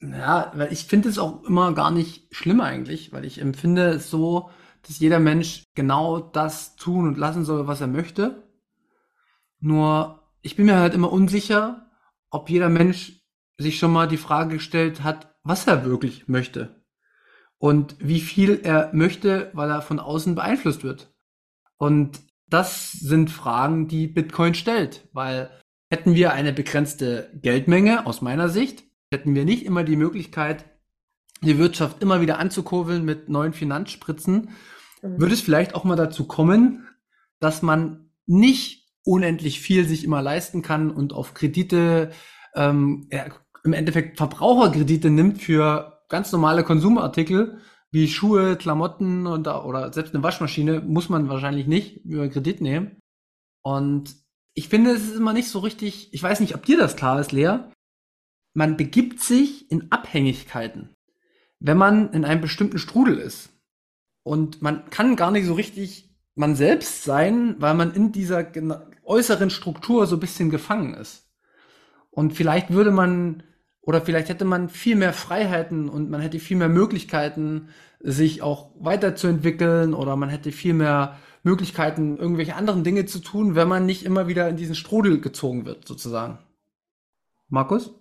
[0.00, 4.10] Ja, weil ich finde es auch immer gar nicht schlimm eigentlich, weil ich empfinde es
[4.10, 4.50] so,
[4.86, 8.48] dass jeder Mensch genau das tun und lassen soll, was er möchte.
[9.60, 11.90] Nur ich bin mir halt immer unsicher,
[12.30, 13.20] ob jeder Mensch
[13.58, 16.82] sich schon mal die Frage gestellt hat, was er wirklich möchte
[17.58, 21.14] und wie viel er möchte, weil er von außen beeinflusst wird.
[21.76, 25.48] Und das sind Fragen, die Bitcoin stellt, weil
[25.88, 30.64] hätten wir eine begrenzte Geldmenge aus meiner Sicht, hätten wir nicht immer die Möglichkeit,
[31.42, 34.50] die Wirtschaft immer wieder anzukurbeln mit neuen Finanzspritzen,
[35.02, 35.20] mhm.
[35.20, 36.88] würde es vielleicht auch mal dazu kommen,
[37.40, 42.12] dass man nicht unendlich viel sich immer leisten kann und auf Kredite,
[42.54, 43.26] ähm, ja,
[43.64, 47.58] im Endeffekt Verbraucherkredite nimmt für ganz normale Konsumartikel
[47.90, 52.96] wie Schuhe, Klamotten und, oder selbst eine Waschmaschine muss man wahrscheinlich nicht über Kredit nehmen.
[53.62, 54.16] Und
[54.54, 57.20] ich finde, es ist immer nicht so richtig, ich weiß nicht, ob dir das klar
[57.20, 57.58] ist, Lea,
[58.54, 60.94] man begibt sich in Abhängigkeiten,
[61.60, 63.50] wenn man in einem bestimmten Strudel ist.
[64.22, 68.46] Und man kann gar nicht so richtig man selbst sein, weil man in dieser
[69.04, 71.28] äußeren Struktur so ein bisschen gefangen ist.
[72.10, 73.42] Und vielleicht würde man,
[73.80, 77.68] oder vielleicht hätte man viel mehr Freiheiten und man hätte viel mehr Möglichkeiten,
[78.00, 83.68] sich auch weiterzuentwickeln oder man hätte viel mehr Möglichkeiten, irgendwelche anderen Dinge zu tun, wenn
[83.68, 86.38] man nicht immer wieder in diesen Strudel gezogen wird, sozusagen.
[87.48, 87.92] Markus?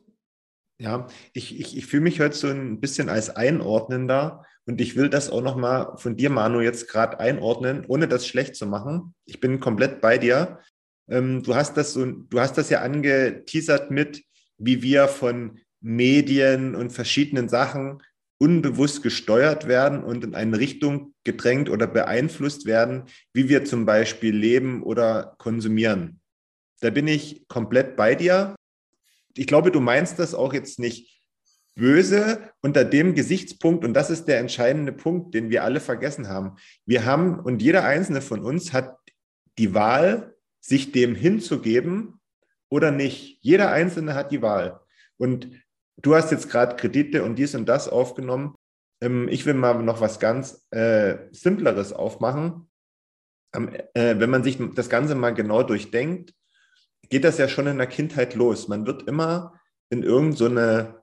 [0.82, 5.10] Ja, ich, ich, ich fühle mich heute so ein bisschen als Einordnender und ich will
[5.10, 9.14] das auch nochmal von dir, Manu, jetzt gerade einordnen, ohne das schlecht zu machen.
[9.26, 10.58] Ich bin komplett bei dir.
[11.08, 14.24] Ähm, du, hast das so, du hast das ja angeteasert mit,
[14.58, 18.02] wie wir von Medien und verschiedenen Sachen
[18.40, 24.36] unbewusst gesteuert werden und in eine Richtung gedrängt oder beeinflusst werden, wie wir zum Beispiel
[24.36, 26.22] leben oder konsumieren.
[26.80, 28.56] Da bin ich komplett bei dir
[29.38, 31.22] ich glaube, du meinst das auch jetzt nicht
[31.76, 36.58] böse unter dem Gesichtspunkt, und das ist der entscheidende Punkt, den wir alle vergessen haben.
[36.86, 38.98] Wir haben, und jeder einzelne von uns hat
[39.58, 42.20] die Wahl, sich dem hinzugeben
[42.70, 43.40] oder nicht.
[43.42, 44.80] Jeder einzelne hat die Wahl.
[45.18, 45.50] Und
[45.98, 48.56] du hast jetzt gerade Kredite und dies und das aufgenommen.
[49.02, 52.70] Ähm, ich will mal noch was ganz äh, Simpleres aufmachen.
[53.54, 56.34] Äh, wenn man sich das Ganze mal genau durchdenkt,
[57.12, 58.68] geht das ja schon in der Kindheit los.
[58.68, 60.96] Man wird immer in irgendeine,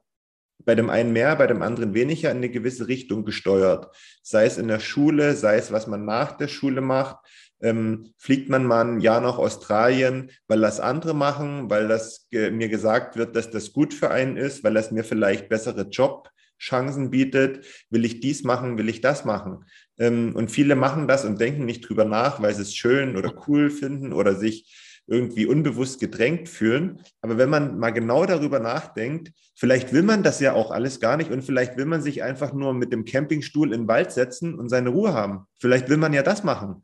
[0.58, 3.94] so bei dem einen mehr, bei dem anderen weniger, in eine gewisse Richtung gesteuert.
[4.22, 7.18] Sei es in der Schule, sei es, was man nach der Schule macht.
[7.60, 12.50] Ähm, fliegt man mal ein Jahr nach Australien, weil das andere machen, weil das ge
[12.50, 17.10] mir gesagt wird, dass das gut für einen ist, weil das mir vielleicht bessere Jobchancen
[17.10, 17.66] bietet.
[17.90, 19.64] Will ich dies machen, will ich das machen?
[19.98, 23.34] Ähm, und viele machen das und denken nicht drüber nach, weil sie es schön oder
[23.46, 27.00] cool finden oder sich irgendwie unbewusst gedrängt fühlen.
[27.22, 31.16] Aber wenn man mal genau darüber nachdenkt, vielleicht will man das ja auch alles gar
[31.16, 34.54] nicht und vielleicht will man sich einfach nur mit dem Campingstuhl in den Wald setzen
[34.54, 35.46] und seine Ruhe haben.
[35.58, 36.82] Vielleicht will man ja das machen.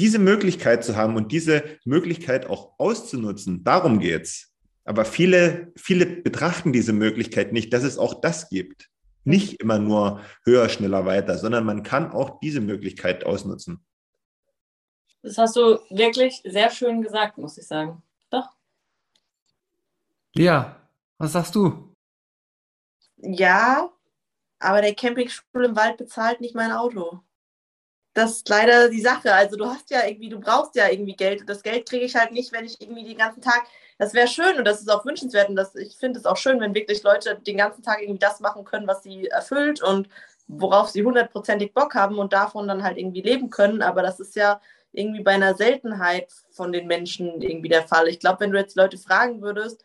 [0.00, 4.52] Diese Möglichkeit zu haben und diese Möglichkeit auch auszunutzen, darum geht's.
[4.84, 8.90] Aber viele, viele betrachten diese Möglichkeit nicht, dass es auch das gibt.
[9.22, 13.78] Nicht immer nur höher, schneller, weiter, sondern man kann auch diese Möglichkeit ausnutzen.
[15.24, 18.02] Das hast du wirklich sehr schön gesagt, muss ich sagen.
[18.28, 18.50] Doch.
[20.34, 20.76] Ja,
[21.16, 21.94] was sagst du?
[23.16, 23.90] Ja,
[24.58, 27.20] aber der Campingstuhl im Wald bezahlt nicht mein Auto.
[28.12, 29.32] Das ist leider die Sache.
[29.32, 32.14] Also du hast ja irgendwie, du brauchst ja irgendwie Geld und das Geld kriege ich
[32.14, 33.64] halt nicht, wenn ich irgendwie den ganzen Tag.
[33.96, 36.60] Das wäre schön und das ist auch wünschenswert und das, ich finde es auch schön,
[36.60, 40.06] wenn wirklich Leute den ganzen Tag irgendwie das machen können, was sie erfüllt und
[40.48, 43.80] worauf sie hundertprozentig Bock haben und davon dann halt irgendwie leben können.
[43.80, 44.60] Aber das ist ja
[44.94, 48.08] irgendwie bei einer Seltenheit von den Menschen irgendwie der Fall.
[48.08, 49.84] Ich glaube, wenn du jetzt Leute fragen würdest,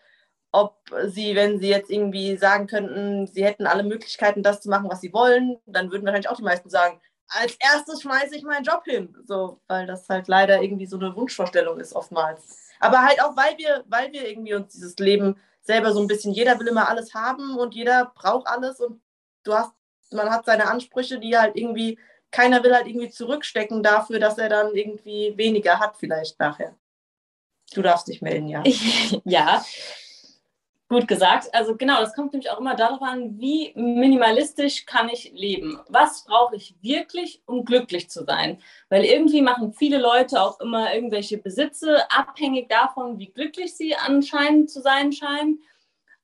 [0.51, 4.89] ob sie, wenn sie jetzt irgendwie sagen könnten, sie hätten alle Möglichkeiten, das zu machen,
[4.89, 8.63] was sie wollen, dann würden wahrscheinlich auch die meisten sagen, als erstes schmeiße ich meinen
[8.63, 9.15] Job hin.
[9.25, 12.69] So, weil das halt leider irgendwie so eine Wunschvorstellung ist oftmals.
[12.79, 16.33] Aber halt auch, weil wir, weil wir irgendwie uns dieses Leben selber so ein bisschen,
[16.33, 19.01] jeder will immer alles haben und jeder braucht alles und
[19.43, 19.71] du hast,
[20.11, 21.99] man hat seine Ansprüche, die halt irgendwie
[22.31, 26.75] keiner will halt irgendwie zurückstecken dafür, dass er dann irgendwie weniger hat, vielleicht nachher.
[27.73, 28.63] Du darfst dich melden, ja.
[29.25, 29.63] ja,
[30.89, 31.53] gut gesagt.
[31.53, 35.79] Also genau, das kommt nämlich auch immer darauf an, wie minimalistisch kann ich leben?
[35.87, 38.59] Was brauche ich wirklich, um glücklich zu sein?
[38.89, 44.71] Weil irgendwie machen viele Leute auch immer irgendwelche Besitze abhängig davon, wie glücklich sie anscheinend
[44.71, 45.61] zu sein scheinen.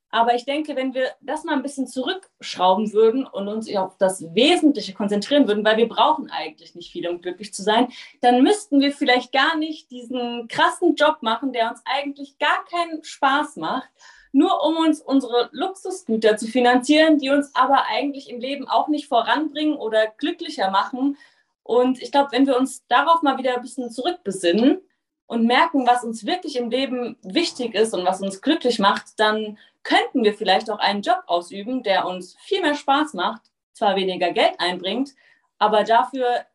[0.09, 4.33] Aber ich denke, wenn wir das mal ein bisschen zurückschrauben würden und uns auf das
[4.33, 7.89] Wesentliche konzentrieren würden, weil wir brauchen eigentlich nicht viel, um glücklich zu sein,
[8.21, 13.03] dann müssten wir vielleicht gar nicht diesen krassen Job machen, der uns eigentlich gar keinen
[13.03, 13.89] Spaß macht,
[14.31, 19.07] nur um uns unsere Luxusgüter zu finanzieren, die uns aber eigentlich im Leben auch nicht
[19.07, 21.17] voranbringen oder glücklicher machen.
[21.63, 24.81] Und ich glaube, wenn wir uns darauf mal wieder ein bisschen zurückbesinnen
[25.27, 29.57] und merken, was uns wirklich im Leben wichtig ist und was uns glücklich macht, dann
[29.83, 33.41] könnten wir vielleicht auch einen Job ausüben, der uns viel mehr Spaß macht,
[33.73, 35.11] zwar weniger Geld einbringt,
[35.57, 36.45] aber dafür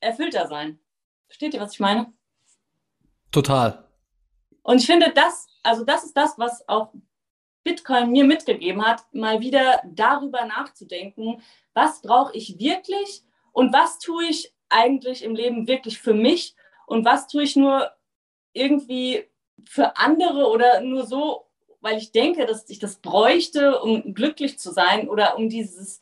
[0.00, 0.78] erfüllter sein.
[1.26, 2.12] Versteht ihr, was ich meine?
[3.30, 3.84] Total.
[4.62, 6.92] Und ich finde, das, also das ist das, was auch
[7.64, 11.42] Bitcoin mir mitgegeben hat, mal wieder darüber nachzudenken,
[11.74, 16.54] was brauche ich wirklich und was tue ich eigentlich im Leben wirklich für mich
[16.86, 17.90] und was tue ich nur
[18.56, 19.24] irgendwie
[19.64, 21.46] für andere oder nur so,
[21.80, 26.00] weil ich denke, dass ich das bräuchte, um glücklich zu sein oder um dieses,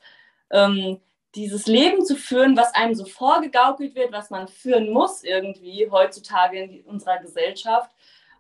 [0.51, 1.01] ähm,
[1.35, 6.63] dieses Leben zu führen, was einem so vorgegaukelt wird, was man führen muss irgendwie heutzutage
[6.63, 7.91] in unserer Gesellschaft.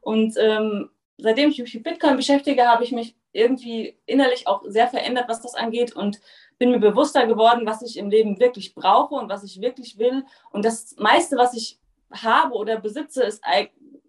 [0.00, 4.86] Und ähm, seitdem ich mich mit Bitcoin beschäftige, habe ich mich irgendwie innerlich auch sehr
[4.86, 6.20] verändert, was das angeht und
[6.58, 10.24] bin mir bewusster geworden, was ich im Leben wirklich brauche und was ich wirklich will.
[10.52, 11.78] Und das meiste, was ich
[12.12, 13.42] habe oder besitze, ist,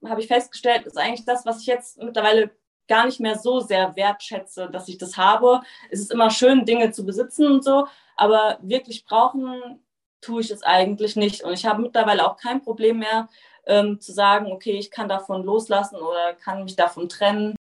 [0.10, 2.52] habe ich festgestellt, ist eigentlich das, was ich jetzt mittlerweile
[2.88, 5.62] gar nicht mehr so sehr wertschätze, dass ich das habe.
[5.90, 9.80] Es ist immer schön, Dinge zu besitzen und so, aber wirklich brauchen
[10.22, 11.44] tue ich es eigentlich nicht.
[11.44, 13.30] Und ich habe mittlerweile auch kein Problem mehr
[13.66, 17.56] ähm, zu sagen, okay, ich kann davon loslassen oder kann mich davon trennen.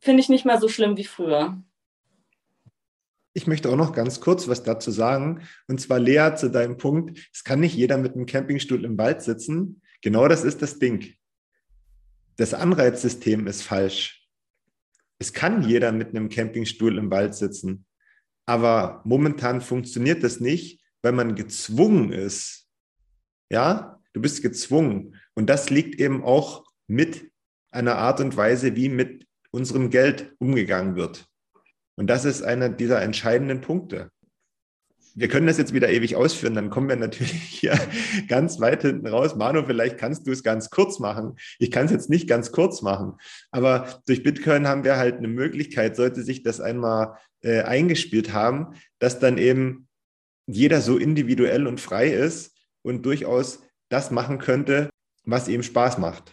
[0.00, 1.58] Finde ich nicht mehr so schlimm wie früher.
[3.34, 5.46] Ich möchte auch noch ganz kurz was dazu sagen.
[5.68, 9.22] Und zwar, Lea, zu deinem Punkt, es kann nicht jeder mit einem Campingstuhl im Wald
[9.22, 9.82] sitzen.
[10.00, 11.14] Genau das ist das Ding.
[12.38, 14.24] Das Anreizsystem ist falsch.
[15.18, 17.84] Es kann jeder mit einem Campingstuhl im Wald sitzen.
[18.46, 22.68] Aber momentan funktioniert das nicht, weil man gezwungen ist.
[23.50, 25.16] Ja, du bist gezwungen.
[25.34, 27.30] Und das liegt eben auch mit
[27.72, 31.26] einer Art und Weise, wie mit unserem Geld umgegangen wird.
[31.96, 34.12] Und das ist einer dieser entscheidenden Punkte.
[35.18, 37.76] Wir können das jetzt wieder ewig ausführen, dann kommen wir natürlich hier
[38.28, 39.34] ganz weit hinten raus.
[39.34, 41.34] Manu, vielleicht kannst du es ganz kurz machen.
[41.58, 43.14] Ich kann es jetzt nicht ganz kurz machen,
[43.50, 48.74] aber durch Bitcoin haben wir halt eine Möglichkeit, sollte sich das einmal äh, eingespielt haben,
[49.00, 49.88] dass dann eben
[50.46, 54.88] jeder so individuell und frei ist und durchaus das machen könnte,
[55.24, 56.32] was ihm Spaß macht.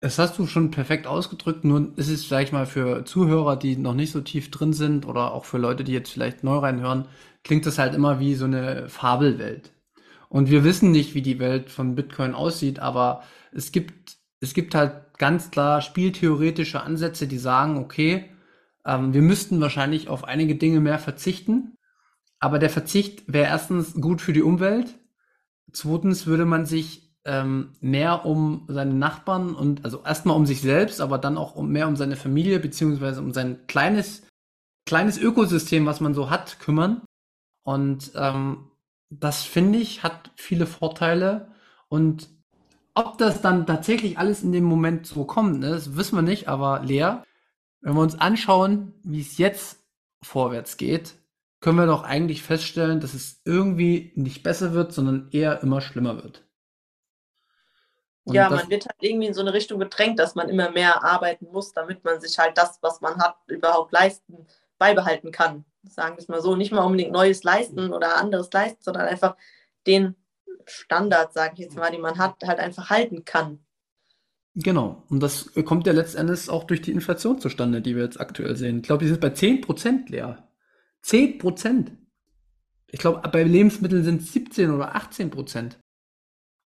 [0.00, 3.78] Das hast du schon perfekt ausgedrückt, nur ist es, sag ich mal, für Zuhörer, die
[3.78, 7.08] noch nicht so tief drin sind oder auch für Leute, die jetzt vielleicht neu reinhören,
[7.44, 9.72] klingt das halt immer wie so eine Fabelwelt.
[10.28, 14.74] Und wir wissen nicht, wie die Welt von Bitcoin aussieht, aber es gibt, es gibt
[14.74, 18.30] halt ganz klar spieltheoretische Ansätze, die sagen, okay,
[18.84, 21.76] ähm, wir müssten wahrscheinlich auf einige Dinge mehr verzichten,
[22.40, 24.98] aber der Verzicht wäre erstens gut für die Umwelt,
[25.72, 31.00] zweitens würde man sich ähm, mehr um seine Nachbarn und also erstmal um sich selbst,
[31.00, 34.26] aber dann auch um mehr um seine Familie beziehungsweise um sein kleines
[34.86, 37.02] kleines Ökosystem, was man so hat, kümmern.
[37.64, 38.70] Und ähm,
[39.10, 41.48] das finde ich hat viele Vorteile
[41.88, 42.28] und
[42.94, 46.48] ob das dann tatsächlich alles in dem Moment so kommt, ne, das wissen wir nicht.
[46.48, 47.16] Aber Lea,
[47.80, 49.84] wenn wir uns anschauen, wie es jetzt
[50.22, 51.16] vorwärts geht,
[51.60, 56.22] können wir doch eigentlich feststellen, dass es irgendwie nicht besser wird, sondern eher immer schlimmer
[56.22, 56.44] wird.
[58.24, 61.04] Und ja, man wird halt irgendwie in so eine Richtung gedrängt, dass man immer mehr
[61.04, 64.46] arbeiten muss, damit man sich halt das, was man hat, überhaupt leisten,
[64.78, 65.64] beibehalten kann.
[65.88, 69.36] Sagen wir es mal so, nicht mal unbedingt Neues leisten oder anderes leisten, sondern einfach
[69.86, 70.16] den
[70.66, 73.60] Standard, sage ich jetzt mal, den man hat, halt einfach halten kann.
[74.54, 75.02] Genau.
[75.08, 78.78] Und das kommt ja letztendlich auch durch die Inflation zustande, die wir jetzt aktuell sehen.
[78.78, 80.48] Ich glaube, die sind bei 10% leer.
[81.04, 81.90] 10%.
[82.88, 85.78] Ich glaube, bei Lebensmitteln sind es 17 oder 18 Prozent.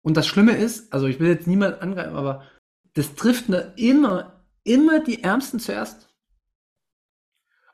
[0.02, 2.44] Und das Schlimme ist, also ich will jetzt niemand angreifen, aber
[2.94, 6.14] das trifft ne immer, immer die Ärmsten zuerst.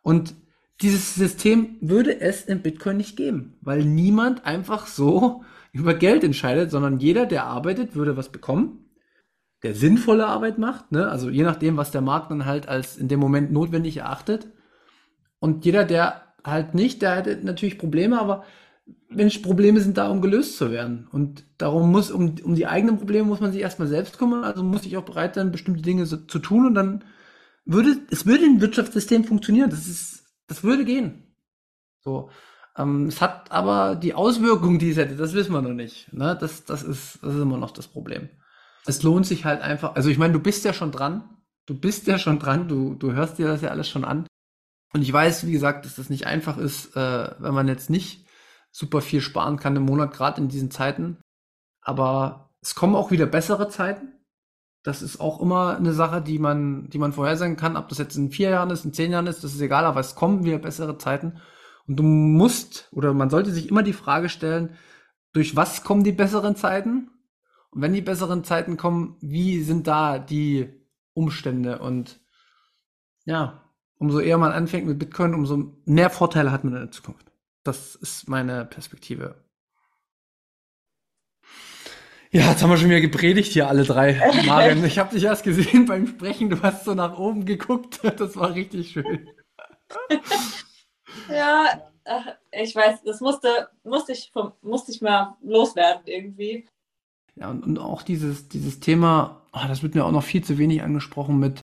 [0.03, 0.35] Und
[0.81, 6.71] dieses System würde es in Bitcoin nicht geben, weil niemand einfach so über Geld entscheidet,
[6.71, 8.91] sondern jeder, der arbeitet, würde was bekommen,
[9.63, 11.09] der sinnvolle Arbeit macht, ne?
[11.09, 14.49] also je nachdem, was der Markt dann halt als in dem Moment notwendig erachtet.
[15.39, 18.45] Und jeder, der halt nicht, der hätte natürlich Probleme, aber
[19.09, 21.09] Mensch, Probleme sind da, um gelöst zu werden.
[21.11, 24.45] Und darum muss, um, um die eigenen Probleme muss man sich erstmal selbst kümmern.
[24.45, 26.67] Also muss ich auch bereit sein, bestimmte Dinge so, zu tun.
[26.67, 27.05] Und dann
[27.65, 29.71] würde, es würde ein Wirtschaftssystem funktionieren.
[29.71, 31.37] Das ist, das würde gehen.
[32.01, 32.31] So.
[32.77, 36.13] Ähm, es hat aber die Auswirkungen, die es hätte, das wissen wir noch nicht.
[36.13, 36.37] Ne?
[36.39, 38.29] Das, das ist, das ist immer noch das Problem.
[38.87, 41.25] Es lohnt sich halt einfach, also ich meine, du bist ja schon dran.
[41.67, 42.69] Du bist ja schon dran.
[42.69, 44.27] Du, du hörst dir das ja alles schon an.
[44.93, 48.27] Und ich weiß, wie gesagt, dass das nicht einfach ist, äh, wenn man jetzt nicht
[48.71, 51.19] super viel sparen kann im Monat, gerade in diesen Zeiten.
[51.81, 54.13] Aber es kommen auch wieder bessere Zeiten.
[54.85, 57.79] Das ist auch immer eine Sache, die man, die man vorhersagen kann.
[57.79, 59.99] Ob das jetzt in vier Jahren ist, in zehn Jahren ist, das ist egal, aber
[59.99, 61.41] es kommen wieder bessere Zeiten.
[61.89, 64.77] Und du musst, oder man sollte sich immer die Frage stellen,
[65.33, 67.11] durch was kommen die besseren Zeiten?
[67.71, 70.69] Und wenn die besseren Zeiten kommen, wie sind da die
[71.15, 71.79] Umstände?
[71.79, 72.21] Und
[73.25, 73.65] ja,
[73.97, 77.33] umso eher man anfängt mit Bitcoin, umso mehr Vorteile hat man in der Zukunft.
[77.63, 79.44] Das ist meine Perspektive.
[82.35, 84.15] Ja, jetzt haben wir schon wieder gepredigt hier alle drei.
[84.47, 88.01] Marian, ich habe dich erst gesehen beim Sprechen, du hast so nach oben geguckt.
[88.19, 89.31] Das war richtig schön.
[91.29, 91.67] ja,
[92.51, 94.33] ich weiß, das musste, musste, ich,
[94.63, 96.67] musste ich mal loswerden irgendwie.
[97.37, 100.59] Ja, und, und auch dieses, dieses Thema, oh, das wird mir auch noch viel zu
[100.59, 101.61] wenig angesprochen mit,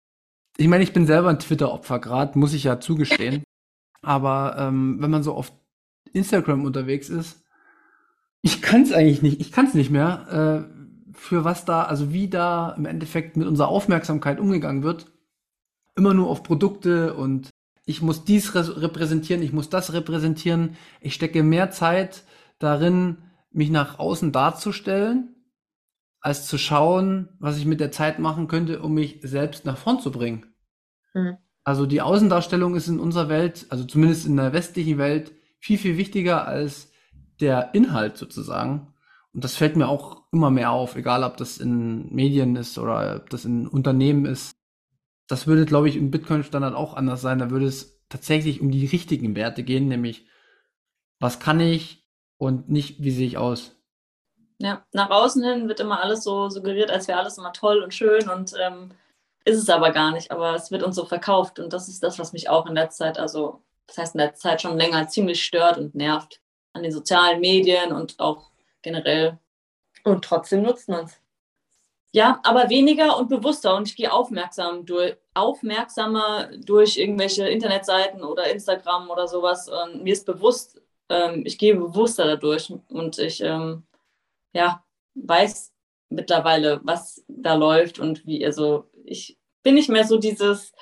[0.56, 3.44] ich meine, ich bin selber ein Twitter-Opfer gerade, muss ich ja zugestehen.
[4.02, 5.52] Aber ähm, wenn man so auf
[6.12, 7.45] Instagram unterwegs ist,
[8.42, 12.12] ich kann es eigentlich nicht, ich kann es nicht mehr, äh, für was da, also
[12.12, 15.06] wie da im Endeffekt mit unserer Aufmerksamkeit umgegangen wird.
[15.96, 17.50] Immer nur auf Produkte und
[17.86, 20.76] ich muss dies repräsentieren, ich muss das repräsentieren.
[21.00, 22.24] Ich stecke mehr Zeit
[22.58, 23.18] darin,
[23.50, 25.34] mich nach außen darzustellen,
[26.20, 30.00] als zu schauen, was ich mit der Zeit machen könnte, um mich selbst nach vorn
[30.00, 30.46] zu bringen.
[31.14, 31.38] Mhm.
[31.62, 35.96] Also die Außendarstellung ist in unserer Welt, also zumindest in der westlichen Welt, viel, viel
[35.96, 36.90] wichtiger als
[37.40, 38.92] der Inhalt sozusagen.
[39.32, 43.16] Und das fällt mir auch immer mehr auf, egal ob das in Medien ist oder
[43.16, 44.56] ob das in Unternehmen ist.
[45.28, 47.38] Das würde, glaube ich, im Bitcoin-Standard auch anders sein.
[47.38, 50.26] Da würde es tatsächlich um die richtigen Werte gehen, nämlich
[51.18, 52.06] was kann ich
[52.38, 53.76] und nicht wie sehe ich aus.
[54.58, 57.92] Ja, nach außen hin wird immer alles so suggeriert, als wäre alles immer toll und
[57.92, 58.92] schön und ähm,
[59.44, 60.30] ist es aber gar nicht.
[60.30, 62.90] Aber es wird uns so verkauft und das ist das, was mich auch in der
[62.90, 66.40] Zeit, also das heißt in der Zeit schon länger ziemlich stört und nervt
[66.76, 68.50] an den sozialen Medien und auch
[68.82, 69.38] generell.
[70.04, 71.20] Und trotzdem nutzt man es.
[72.12, 78.50] Ja, aber weniger und bewusster und ich gehe aufmerksam durch, aufmerksamer durch irgendwelche Internetseiten oder
[78.50, 79.68] Instagram oder sowas.
[79.68, 83.82] Und mir ist bewusst, ähm, ich gehe bewusster dadurch und ich ähm,
[84.54, 84.82] ja,
[85.14, 85.72] weiß
[86.08, 90.72] mittlerweile, was da läuft und wie, also ich bin nicht mehr so dieses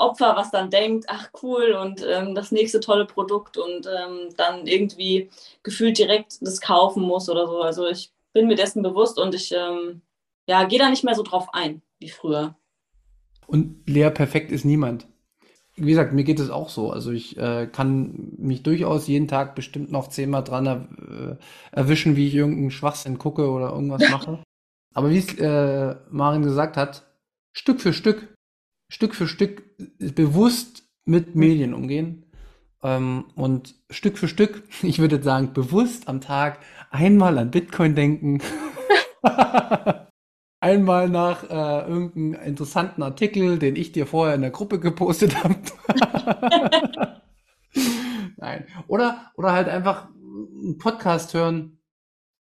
[0.00, 4.66] Opfer, was dann denkt, ach cool und ähm, das nächste tolle Produkt und ähm, dann
[4.66, 5.30] irgendwie
[5.62, 7.62] gefühlt direkt das kaufen muss oder so.
[7.62, 10.02] Also ich bin mir dessen bewusst und ich ähm,
[10.46, 12.56] ja, gehe da nicht mehr so drauf ein wie früher.
[13.46, 15.06] Und Lea perfekt ist niemand.
[15.76, 16.90] Wie gesagt, mir geht es auch so.
[16.90, 21.36] Also ich äh, kann mich durchaus jeden Tag bestimmt noch zehnmal dran er, äh,
[21.72, 24.42] erwischen, wie ich irgendeinen Schwachsinn gucke oder irgendwas mache.
[24.94, 27.06] Aber wie es äh, Marin gesagt hat,
[27.52, 28.34] Stück für Stück
[28.90, 29.62] Stück für Stück
[29.98, 32.26] bewusst mit Medien umgehen
[32.82, 36.58] ähm, und Stück für Stück, ich würde sagen, bewusst am Tag
[36.90, 38.42] einmal an Bitcoin denken,
[40.60, 45.56] einmal nach äh, irgendeinem interessanten Artikel, den ich dir vorher in der Gruppe gepostet habe.
[48.36, 48.66] Nein.
[48.88, 51.78] Oder, oder halt einfach einen Podcast hören,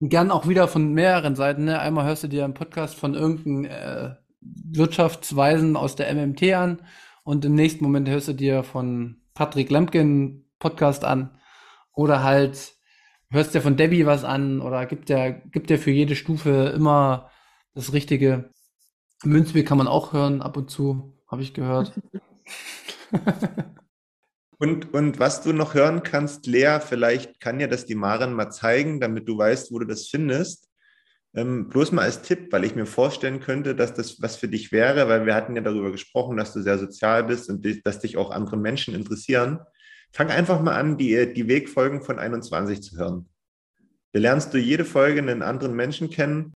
[0.02, 1.64] gern auch wieder von mehreren Seiten.
[1.66, 1.80] Ne?
[1.80, 4.16] Einmal hörst du dir einen Podcast von irgendeinem äh,
[4.66, 6.82] Wirtschaftsweisen aus der MMT an
[7.24, 11.38] und im nächsten Moment hörst du dir von Patrick Lemken Podcast an
[11.94, 12.74] oder halt
[13.30, 17.30] hörst dir von Debbie was an oder gibt der gibt der für jede Stufe immer
[17.74, 18.52] das richtige.
[19.24, 21.94] Münzbier kann man auch hören ab und zu, habe ich gehört.
[24.60, 28.52] und, und was du noch hören kannst, Lea, vielleicht kann ja das die Maren mal
[28.52, 30.70] zeigen, damit du weißt, wo du das findest.
[31.36, 34.72] Ähm, bloß mal als Tipp, weil ich mir vorstellen könnte, dass das was für dich
[34.72, 38.18] wäre, weil wir hatten ja darüber gesprochen, dass du sehr sozial bist und dass dich
[38.18, 39.60] auch andere Menschen interessieren.
[40.12, 43.30] Fang einfach mal an, die, die Wegfolgen von 21 zu hören.
[44.12, 46.54] Da lernst du jede Folge einen anderen Menschen kennen,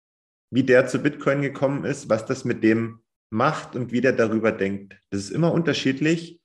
[0.51, 2.99] wie der zu Bitcoin gekommen ist, was das mit dem
[3.29, 4.97] macht und wie der darüber denkt.
[5.09, 6.41] Das ist immer unterschiedlich.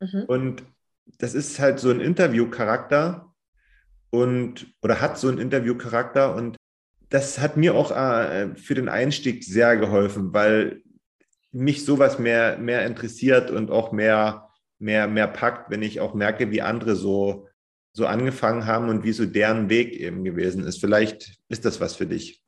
[0.00, 0.24] Mhm.
[0.26, 0.64] Und
[1.18, 3.32] das ist halt so ein Interviewcharakter
[4.10, 6.56] und oder hat so einen Interviewcharakter und
[7.10, 10.82] das hat mir auch äh, für den Einstieg sehr geholfen, weil
[11.50, 16.50] mich sowas mehr, mehr interessiert und auch mehr, mehr, mehr packt, wenn ich auch merke,
[16.50, 17.48] wie andere so,
[17.92, 20.80] so angefangen haben und wie so deren Weg eben gewesen ist.
[20.80, 22.42] Vielleicht ist das was für dich.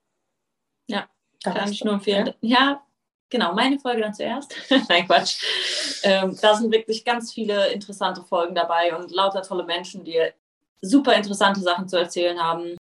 [0.87, 1.09] Ja,
[1.43, 2.35] kann ich nur empfehlen.
[2.41, 2.83] Ja, ja
[3.31, 4.55] genau, meine Folge dann zuerst.
[4.89, 5.43] Nein, Quatsch.
[6.03, 10.21] Ähm, da sind wirklich ganz viele interessante Folgen dabei und lauter tolle Menschen, die
[10.83, 12.77] super interessante Sachen zu erzählen haben.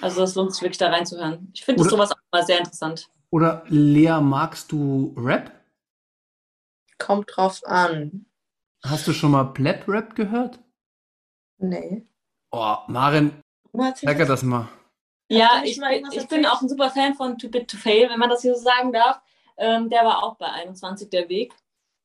[0.00, 1.50] Also es lohnt sich wirklich da reinzuhören.
[1.52, 3.08] Ich finde sowas auch mal sehr interessant.
[3.30, 5.52] Oder Lea, magst du Rap?
[6.98, 8.26] Kommt drauf an.
[8.82, 10.58] Hast du schon mal Pleb-Rap gehört?
[11.58, 12.06] Nee.
[12.50, 13.32] Oh, Marin,
[14.02, 14.68] lecker das mal.
[15.28, 15.80] Ja, ich,
[16.12, 18.54] ich bin auch ein super Fan von Too Bit to Fail, wenn man das hier
[18.54, 19.20] so sagen darf.
[19.56, 21.52] Ähm, der war auch bei 21 der Weg.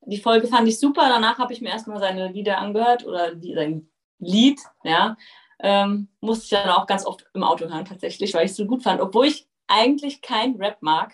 [0.01, 1.09] Die Folge fand ich super.
[1.09, 5.17] Danach habe ich mir erstmal seine Lieder angehört oder die, sein Lied, ja.
[5.59, 8.65] Ähm, musste ich dann auch ganz oft im Auto hören, tatsächlich, weil ich es so
[8.65, 9.01] gut fand.
[9.01, 11.13] Obwohl ich eigentlich kein Rap mag.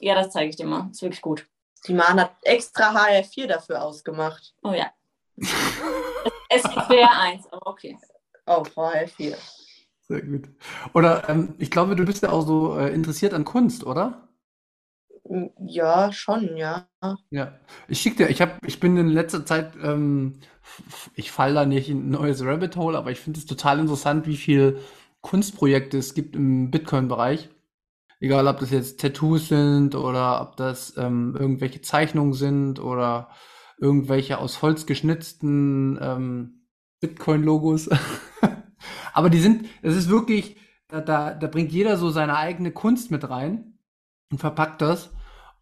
[0.00, 0.88] Ja, das zeige ich dir mal.
[0.90, 1.46] Ist wirklich gut.
[1.86, 4.54] Die Mann hat extra HR4 dafür ausgemacht.
[4.62, 4.90] Oh ja.
[6.48, 7.98] es wäre eins, aber okay.
[8.46, 9.36] Oh, HR4.
[10.08, 10.48] Sehr gut.
[10.94, 14.28] Oder ähm, ich glaube, du bist ja auch so äh, interessiert an Kunst, oder?
[15.58, 16.88] Ja, schon, ja.
[17.30, 17.58] Ja.
[17.88, 20.40] Ich schicke dir, ich habe, ich bin in letzter Zeit, ähm,
[21.14, 24.26] ich falle da nicht in ein neues Rabbit Hole, aber ich finde es total interessant,
[24.26, 24.80] wie viel
[25.22, 27.48] Kunstprojekte es gibt im Bitcoin-Bereich.
[28.20, 33.30] Egal, ob das jetzt Tattoos sind oder ob das ähm, irgendwelche Zeichnungen sind oder
[33.78, 36.66] irgendwelche aus Holz geschnitzten ähm,
[37.00, 37.90] Bitcoin-Logos.
[39.12, 40.56] Aber die sind, es ist wirklich,
[40.88, 43.78] da, da, da bringt jeder so seine eigene Kunst mit rein
[44.30, 45.10] und verpackt das.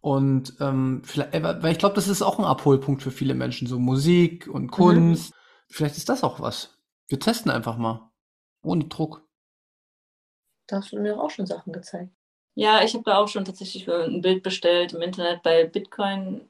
[0.05, 3.67] Und ähm, vielleicht, äh, weil ich glaube, das ist auch ein Abholpunkt für viele Menschen,
[3.67, 5.31] so Musik und Kunst.
[5.31, 5.35] Mhm.
[5.67, 6.77] Vielleicht ist das auch was.
[7.07, 8.11] Wir testen einfach mal.
[8.61, 9.27] Ohne Druck.
[10.67, 12.11] Da hast du mir auch schon Sachen gezeigt.
[12.53, 16.49] Ja, ich habe da auch schon tatsächlich ein Bild bestellt im Internet bei Bitcoin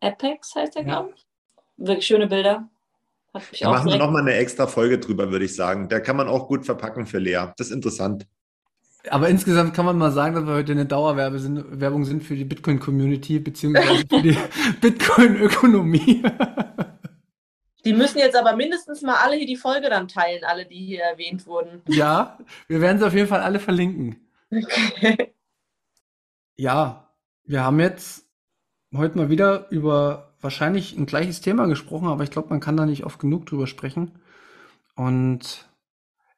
[0.00, 0.88] Apex, heißt der, ja.
[0.88, 1.28] glaube ich.
[1.76, 2.68] Wirklich schöne Bilder.
[3.60, 5.88] Da machen wir nochmal eine extra Folge drüber, würde ich sagen.
[5.88, 7.52] Da kann man auch gut verpacken für Lea.
[7.56, 8.26] Das ist interessant.
[9.10, 13.38] Aber insgesamt kann man mal sagen, dass wir heute eine Dauerwerbung sind für die Bitcoin-Community
[13.38, 14.36] beziehungsweise für die
[14.80, 16.22] Bitcoin-Ökonomie.
[17.84, 21.02] Die müssen jetzt aber mindestens mal alle hier die Folge dann teilen, alle, die hier
[21.02, 21.82] erwähnt wurden.
[21.86, 22.36] Ja,
[22.66, 24.16] wir werden sie auf jeden Fall alle verlinken.
[24.50, 25.32] Okay.
[26.56, 27.12] Ja,
[27.44, 28.26] wir haben jetzt
[28.92, 32.86] heute mal wieder über wahrscheinlich ein gleiches Thema gesprochen, aber ich glaube, man kann da
[32.86, 34.12] nicht oft genug drüber sprechen.
[34.96, 35.68] Und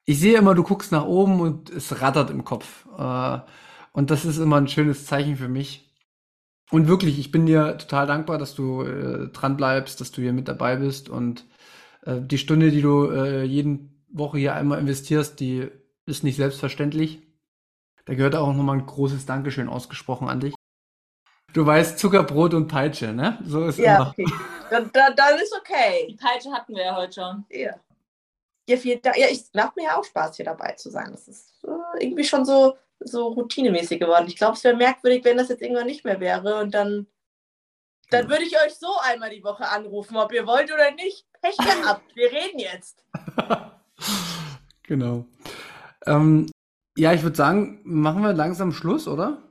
[0.09, 2.87] ich sehe immer, du guckst nach oben und es rattert im Kopf.
[2.97, 3.41] Äh,
[3.93, 5.93] und das ist immer ein schönes Zeichen für mich.
[6.71, 10.33] Und wirklich, ich bin dir total dankbar, dass du äh, dran bleibst, dass du hier
[10.33, 11.45] mit dabei bist und
[12.07, 15.69] äh, die Stunde, die du äh, jeden Woche hier einmal investierst, die
[16.07, 17.23] ist nicht selbstverständlich.
[18.07, 20.55] Da gehört auch nochmal ein großes Dankeschön ausgesprochen an dich.
[21.53, 23.39] Du weißt, Zuckerbrot und Peitsche, ne?
[23.45, 24.09] So ist ja, immer.
[24.09, 24.27] Okay.
[24.71, 26.07] Dann, dann, dann ist okay.
[26.09, 27.45] Die Peitsche hatten wir ja heute schon.
[27.51, 27.75] Ja.
[28.69, 31.09] Ja, viel, ja ich macht mir ja auch Spaß, hier dabei zu sein.
[31.11, 34.27] Das ist äh, irgendwie schon so, so routinemäßig geworden.
[34.29, 36.61] Ich glaube, es wäre merkwürdig, wenn das jetzt irgendwann nicht mehr wäre.
[36.61, 37.07] Und dann,
[38.11, 41.27] dann würde ich euch so einmal die Woche anrufen, ob ihr wollt oder nicht.
[41.41, 43.03] Pech gehabt, wir reden jetzt.
[44.83, 45.25] genau.
[46.05, 46.51] Ähm,
[46.95, 49.43] ja, ich würde sagen, machen wir langsam Schluss, oder?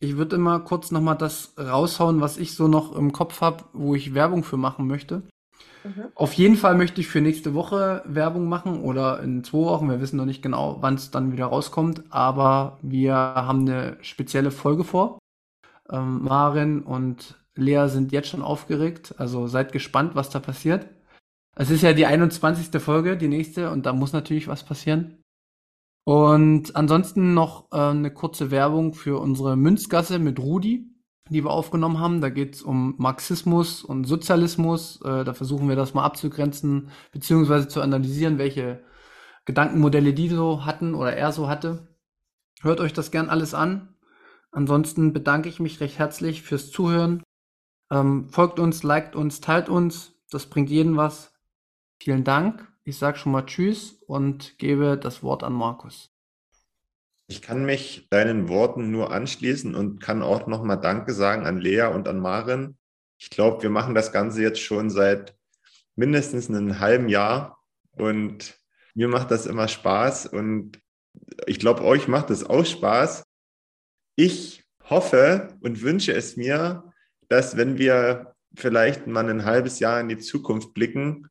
[0.00, 3.94] Ich würde immer kurz nochmal das raushauen, was ich so noch im Kopf habe, wo
[3.94, 5.22] ich Werbung für machen möchte.
[5.86, 6.08] Mhm.
[6.14, 9.88] Auf jeden Fall möchte ich für nächste Woche Werbung machen oder in zwei Wochen.
[9.88, 14.50] Wir wissen noch nicht genau, wann es dann wieder rauskommt, aber wir haben eine spezielle
[14.50, 15.18] Folge vor.
[15.90, 20.88] Ähm, Marin und Lea sind jetzt schon aufgeregt, also seid gespannt, was da passiert.
[21.54, 22.82] Es ist ja die 21.
[22.82, 25.22] Folge, die nächste, und da muss natürlich was passieren.
[26.04, 30.95] Und ansonsten noch äh, eine kurze Werbung für unsere Münzgasse mit Rudi,
[31.28, 32.20] die wir aufgenommen haben.
[32.20, 35.00] Da geht es um Marxismus und Sozialismus.
[35.02, 38.84] Äh, da versuchen wir das mal abzugrenzen, beziehungsweise zu analysieren, welche
[39.44, 41.88] Gedankenmodelle die so hatten oder er so hatte.
[42.62, 43.94] Hört euch das gern alles an.
[44.50, 47.22] Ansonsten bedanke ich mich recht herzlich fürs Zuhören.
[47.90, 50.12] Ähm, folgt uns, liked uns, teilt uns.
[50.30, 51.32] Das bringt jeden was.
[51.98, 56.15] Vielen Dank ich sage schon mal Tschüss und gebe das Wort an Markus.
[57.28, 61.86] Ich kann mich deinen Worten nur anschließen und kann auch nochmal Danke sagen an Lea
[61.86, 62.78] und an Maren.
[63.18, 65.36] Ich glaube, wir machen das Ganze jetzt schon seit
[65.96, 67.58] mindestens einem halben Jahr
[67.92, 68.60] und
[68.94, 70.80] mir macht das immer Spaß und
[71.46, 73.24] ich glaube, euch macht es auch Spaß.
[74.16, 76.92] Ich hoffe und wünsche es mir,
[77.28, 81.28] dass wenn wir vielleicht mal ein halbes Jahr in die Zukunft blicken,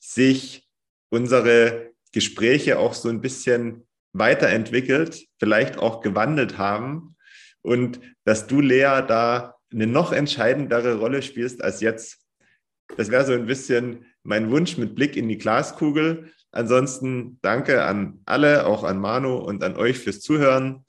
[0.00, 0.68] sich
[1.10, 7.16] unsere Gespräche auch so ein bisschen weiterentwickelt, vielleicht auch gewandelt haben
[7.62, 12.18] und dass du, Lea, da eine noch entscheidendere Rolle spielst als jetzt.
[12.96, 16.32] Das wäre so ein bisschen mein Wunsch mit Blick in die Glaskugel.
[16.50, 20.84] Ansonsten danke an alle, auch an Manu und an euch fürs Zuhören.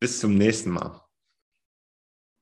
[0.00, 1.02] Bis zum nächsten Mal.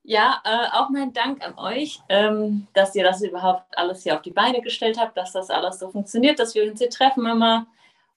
[0.03, 4.23] Ja, äh, auch mein Dank an euch, ähm, dass ihr das überhaupt alles hier auf
[4.23, 7.67] die Beine gestellt habt, dass das alles so funktioniert, dass wir uns hier treffen immer.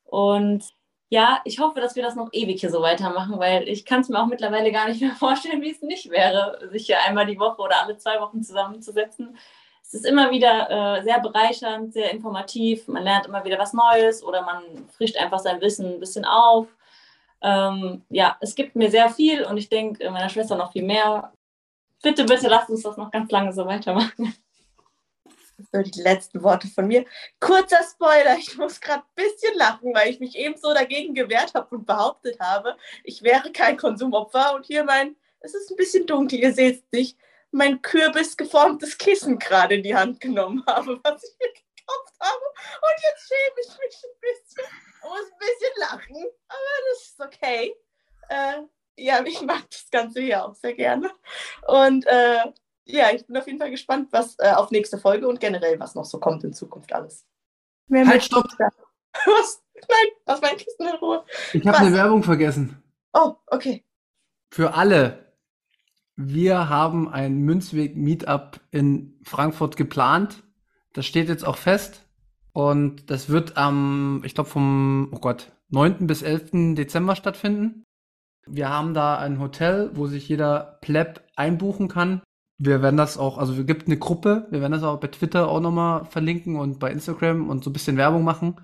[0.04, 0.66] Und
[1.10, 4.10] ja, ich hoffe, dass wir das noch ewig hier so weitermachen, weil ich kann es
[4.10, 7.40] mir auch mittlerweile gar nicht mehr vorstellen, wie es nicht wäre, sich hier einmal die
[7.40, 9.38] Woche oder alle zwei Wochen zusammenzusetzen.
[9.84, 12.88] Es ist immer wieder äh, sehr bereichernd, sehr informativ.
[12.88, 14.64] Man lernt immer wieder was Neues oder man
[14.96, 16.68] frischt einfach sein Wissen ein bisschen auf.
[17.42, 21.32] Ähm, ja, es gibt mir sehr viel und ich denke meiner Schwester noch viel mehr
[22.02, 24.34] Bitte, bitte lasst uns das noch ganz lange so weitermachen.
[25.72, 27.06] So die letzten Worte von mir.
[27.40, 31.54] Kurzer Spoiler, ich muss gerade ein bisschen lachen, weil ich mich eben so dagegen gewehrt
[31.54, 36.06] habe und behauptet habe, ich wäre kein Konsumopfer und hier mein, es ist ein bisschen
[36.06, 37.18] dunkel, ihr seht es nicht,
[37.52, 42.46] mein kürbisgeformtes Kissen gerade in die Hand genommen habe, was ich mir gekauft habe.
[42.82, 44.64] Und jetzt schäme ich mich ein bisschen,
[45.04, 46.60] muss ein bisschen lachen, aber
[46.92, 47.76] das ist okay.
[48.30, 48.62] Äh,
[48.98, 51.12] ja, ich mag das Ganze hier auch sehr gerne.
[51.68, 52.44] Und äh,
[52.90, 55.96] ja, ich bin auf jeden Fall gespannt, was äh, auf nächste Folge und generell, was
[55.96, 57.26] noch so kommt in Zukunft alles.
[57.88, 58.46] Mehr halt, stopp!
[59.26, 59.64] Was?
[59.74, 61.24] Nein, lass mein Kissen in Ruhe.
[61.54, 62.84] Ich habe eine Werbung vergessen.
[63.14, 63.84] Oh, okay.
[64.52, 65.34] Für alle.
[66.16, 70.44] Wir haben ein Münzweg-Meetup in Frankfurt geplant.
[70.94, 72.06] Das steht jetzt auch fest.
[72.54, 76.08] Und das wird am, ich glaube, vom, oh Gott, 9.
[76.08, 76.76] bis 11.
[76.76, 77.84] Dezember stattfinden.
[78.46, 82.22] Wir haben da ein Hotel, wo sich jeder Pleb einbuchen kann.
[82.60, 85.48] Wir werden das auch, also es gibt eine Gruppe, wir werden das auch bei Twitter
[85.48, 88.60] auch nochmal verlinken und bei Instagram und so ein bisschen Werbung machen.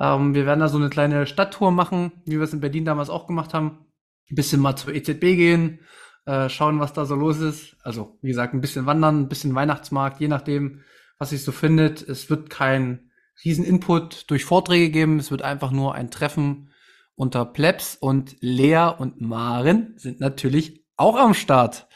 [0.00, 3.10] Ähm, wir werden da so eine kleine Stadttour machen, wie wir es in Berlin damals
[3.10, 3.86] auch gemacht haben.
[4.30, 5.80] Ein bisschen mal zur EZB gehen,
[6.24, 7.76] äh, schauen, was da so los ist.
[7.82, 10.80] Also, wie gesagt, ein bisschen wandern, ein bisschen Weihnachtsmarkt, je nachdem,
[11.18, 12.00] was sich so findet.
[12.08, 13.10] Es wird kein
[13.44, 16.70] riesen Input durch Vorträge geben, es wird einfach nur ein Treffen
[17.14, 21.88] unter Plebs und Lea und Maren sind natürlich auch am Start.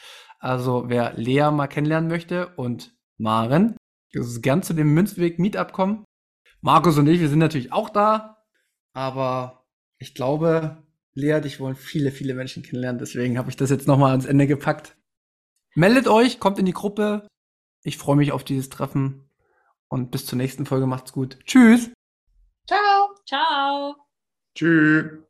[0.43, 3.77] Also wer Lea mal kennenlernen möchte und Maren,
[4.11, 6.03] gern zu dem Münzweg Meetup kommen.
[6.59, 8.43] Markus und ich, wir sind natürlich auch da,
[8.93, 9.65] aber
[9.99, 10.83] ich glaube,
[11.13, 12.99] Lea, dich wollen viele, viele Menschen kennenlernen.
[12.99, 14.97] Deswegen habe ich das jetzt nochmal ans Ende gepackt.
[15.75, 17.25] Meldet euch, kommt in die Gruppe.
[17.83, 19.29] Ich freue mich auf dieses Treffen
[19.87, 20.87] und bis zur nächsten Folge.
[20.87, 21.39] Macht's gut.
[21.45, 21.89] Tschüss.
[22.67, 23.15] Ciao.
[23.25, 23.95] Ciao.
[24.55, 25.22] Tschüss.